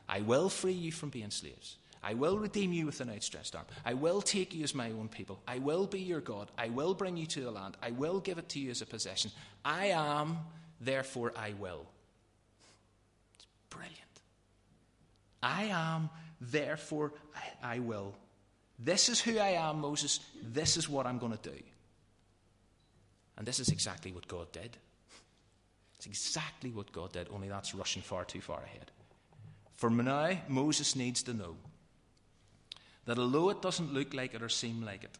I 0.08 0.20
will 0.20 0.48
free 0.48 0.72
you 0.72 0.92
from 0.92 1.10
being 1.10 1.30
slaves. 1.30 1.76
I 2.02 2.14
will 2.14 2.38
redeem 2.38 2.72
you 2.72 2.86
with 2.86 3.00
an 3.00 3.10
outstretched 3.10 3.56
arm. 3.56 3.66
I 3.84 3.94
will 3.94 4.22
take 4.22 4.54
you 4.54 4.62
as 4.62 4.74
my 4.74 4.92
own 4.92 5.08
people. 5.08 5.40
I 5.48 5.58
will 5.58 5.86
be 5.86 5.98
your 5.98 6.20
God. 6.20 6.50
I 6.56 6.68
will 6.68 6.94
bring 6.94 7.16
you 7.16 7.26
to 7.26 7.40
the 7.40 7.50
land. 7.50 7.76
I 7.82 7.90
will 7.90 8.20
give 8.20 8.38
it 8.38 8.48
to 8.50 8.60
you 8.60 8.70
as 8.70 8.80
a 8.80 8.86
possession. 8.86 9.32
I 9.64 9.86
am, 9.86 10.38
therefore 10.80 11.32
I 11.36 11.54
will. 11.58 11.84
It's 13.34 13.46
brilliant. 13.70 13.94
I 15.42 15.64
am, 15.64 16.10
therefore 16.40 17.12
I, 17.34 17.74
I 17.74 17.78
will. 17.80 18.14
This 18.78 19.08
is 19.08 19.20
who 19.20 19.38
I 19.38 19.50
am, 19.50 19.80
Moses. 19.80 20.20
This 20.40 20.76
is 20.76 20.88
what 20.88 21.06
I'm 21.06 21.18
going 21.18 21.36
to 21.36 21.50
do. 21.50 21.58
And 23.36 23.46
this 23.46 23.58
is 23.58 23.68
exactly 23.70 24.12
what 24.12 24.28
God 24.28 24.52
did. 24.52 24.76
It's 25.98 26.06
exactly 26.06 26.70
what 26.70 26.92
God 26.92 27.12
did, 27.12 27.28
only 27.32 27.48
that's 27.48 27.74
rushing 27.74 28.02
far 28.02 28.24
too 28.24 28.40
far 28.40 28.62
ahead. 28.62 28.90
For 29.74 29.90
now, 29.90 30.38
Moses 30.48 30.96
needs 30.96 31.22
to 31.24 31.34
know 31.34 31.56
that 33.06 33.18
although 33.18 33.50
it 33.50 33.62
doesn't 33.62 33.94
look 33.94 34.14
like 34.14 34.34
it 34.34 34.42
or 34.42 34.48
seem 34.48 34.84
like 34.84 35.04
it, 35.04 35.18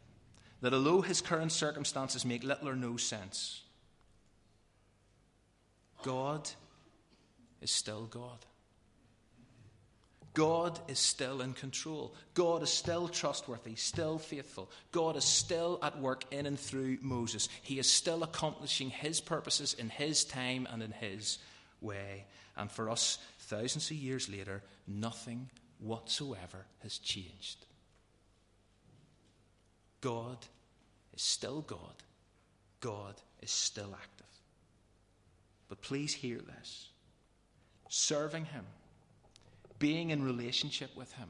that 0.60 0.74
although 0.74 1.02
his 1.02 1.20
current 1.20 1.52
circumstances 1.52 2.24
make 2.24 2.42
little 2.42 2.68
or 2.68 2.76
no 2.76 2.96
sense, 2.96 3.62
God 6.02 6.48
is 7.60 7.70
still 7.70 8.06
God. 8.06 8.44
God 10.36 10.78
is 10.86 10.98
still 10.98 11.40
in 11.40 11.54
control. 11.54 12.14
God 12.34 12.62
is 12.62 12.68
still 12.68 13.08
trustworthy, 13.08 13.74
still 13.74 14.18
faithful. 14.18 14.70
God 14.92 15.16
is 15.16 15.24
still 15.24 15.78
at 15.82 15.98
work 15.98 16.24
in 16.30 16.44
and 16.44 16.60
through 16.60 16.98
Moses. 17.00 17.48
He 17.62 17.78
is 17.78 17.90
still 17.90 18.22
accomplishing 18.22 18.90
his 18.90 19.18
purposes 19.18 19.72
in 19.72 19.88
his 19.88 20.24
time 20.24 20.68
and 20.70 20.82
in 20.82 20.90
his 20.90 21.38
way. 21.80 22.26
And 22.54 22.70
for 22.70 22.90
us, 22.90 23.16
thousands 23.38 23.90
of 23.90 23.96
years 23.96 24.28
later, 24.28 24.62
nothing 24.86 25.48
whatsoever 25.78 26.66
has 26.82 26.98
changed. 26.98 27.64
God 30.02 30.44
is 31.14 31.22
still 31.22 31.62
God. 31.62 32.02
God 32.80 33.14
is 33.40 33.50
still 33.50 33.94
active. 33.94 34.26
But 35.70 35.80
please 35.80 36.12
hear 36.12 36.40
this 36.40 36.90
serving 37.88 38.44
Him 38.44 38.66
being 39.78 40.10
in 40.10 40.22
relationship 40.22 40.96
with 40.96 41.12
Him 41.12 41.28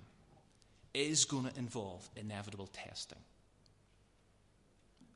is 0.94 1.24
going 1.24 1.44
to 1.44 1.58
involve 1.58 2.08
inevitable 2.16 2.68
testing. 2.68 3.18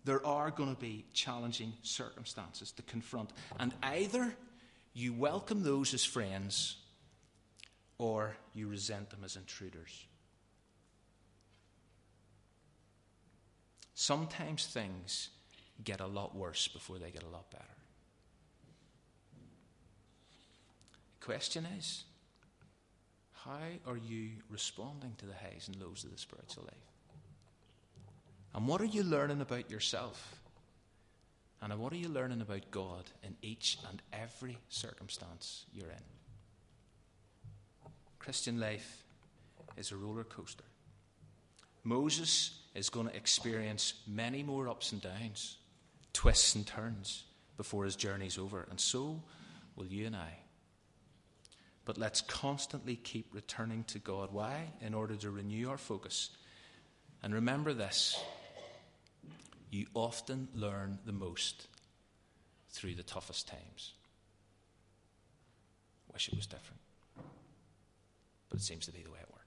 There 0.05 0.25
are 0.27 0.51
going 0.51 0.75
to 0.75 0.81
be 0.81 1.05
challenging 1.13 1.73
circumstances 1.83 2.73
to 2.73 2.83
confront, 2.83 3.31
and 3.59 3.73
either 3.83 4.35
you 4.95 5.13
welcome 5.13 5.63
those 5.63 5.95
as 5.95 6.05
friends 6.05 6.77
or 7.99 8.35
you 8.55 8.67
resent 8.67 9.11
them 9.11 9.21
as 9.25 9.37
intruders. 9.37 10.07
Sometimes 13.95 14.67
things 14.67 15.29
get 15.85 16.01
a 16.01 16.07
lot 16.07 16.35
worse 16.35 16.69
before 16.69 16.99
they 16.99 17.11
get 17.11 17.23
a 17.23 17.29
lot 17.29 17.51
better. 17.51 17.65
The 21.21 21.27
question 21.27 21.67
is 21.79 22.05
how 23.45 23.91
are 23.91 23.97
you 23.97 24.31
responding 24.49 25.15
to 25.19 25.27
the 25.27 25.33
highs 25.33 25.69
and 25.69 25.81
lows 25.81 26.05
of 26.05 26.11
the 26.11 26.19
spiritual 26.19 26.65
life? 26.65 26.75
And 28.55 28.67
what 28.67 28.81
are 28.81 28.87
you 28.87 29.03
learning 29.03 29.41
about 29.41 29.71
yourself? 29.71 30.41
And 31.63 31.79
what 31.79 31.93
are 31.93 31.97
you 31.97 32.09
learning 32.09 32.41
about 32.41 32.71
God 32.71 33.05
in 33.23 33.37
each 33.43 33.79
and 33.89 34.03
every 34.13 34.59
circumstance 34.69 35.67
you're 35.73 35.91
in? 35.91 36.03
Christian 38.19 38.59
life 38.59 39.05
is 39.77 39.93
a 39.93 39.97
roller 39.97 40.25
coaster. 40.25 40.65
Moses 41.85 42.61
is 42.75 42.91
going 42.91 43.09
to 43.09 43.17
experience 43.17 43.95
many 44.07 44.43
more 44.43 44.69
ups 44.69 44.93
and 44.93 45.01
downs, 45.01 45.57
twists 46.13 46.55
and 46.55 46.67
turns 46.67 47.25
before 47.57 47.85
his 47.85 47.97
journey's 47.97 48.39
over, 48.39 48.67
and 48.71 48.81
so 48.81 49.23
will 49.77 49.87
you 49.87 50.07
and 50.07 50.17
I. 50.17 50.39
But 51.91 51.99
let's 51.99 52.21
constantly 52.21 52.95
keep 52.95 53.35
returning 53.35 53.83
to 53.89 53.99
God. 53.99 54.29
Why? 54.31 54.71
In 54.81 54.95
order 54.95 55.17
to 55.17 55.31
renew 55.33 55.69
our 55.71 55.77
focus. 55.77 56.31
And 57.21 57.35
remember 57.35 57.75
this 57.75 58.17
you 59.73 59.87
often 59.93 60.47
learn 60.55 61.01
the 61.05 61.11
most 61.11 61.67
through 62.71 62.95
the 62.95 63.03
toughest 63.03 63.49
times. 63.49 63.95
Wish 66.13 66.29
it 66.29 66.37
was 66.37 66.47
different. 66.47 66.81
But 68.51 68.61
it 68.61 68.63
seems 68.63 68.87
to 68.87 68.93
be 68.93 69.03
the 69.03 69.11
way 69.11 69.19
it 69.21 69.29
works. 69.33 69.40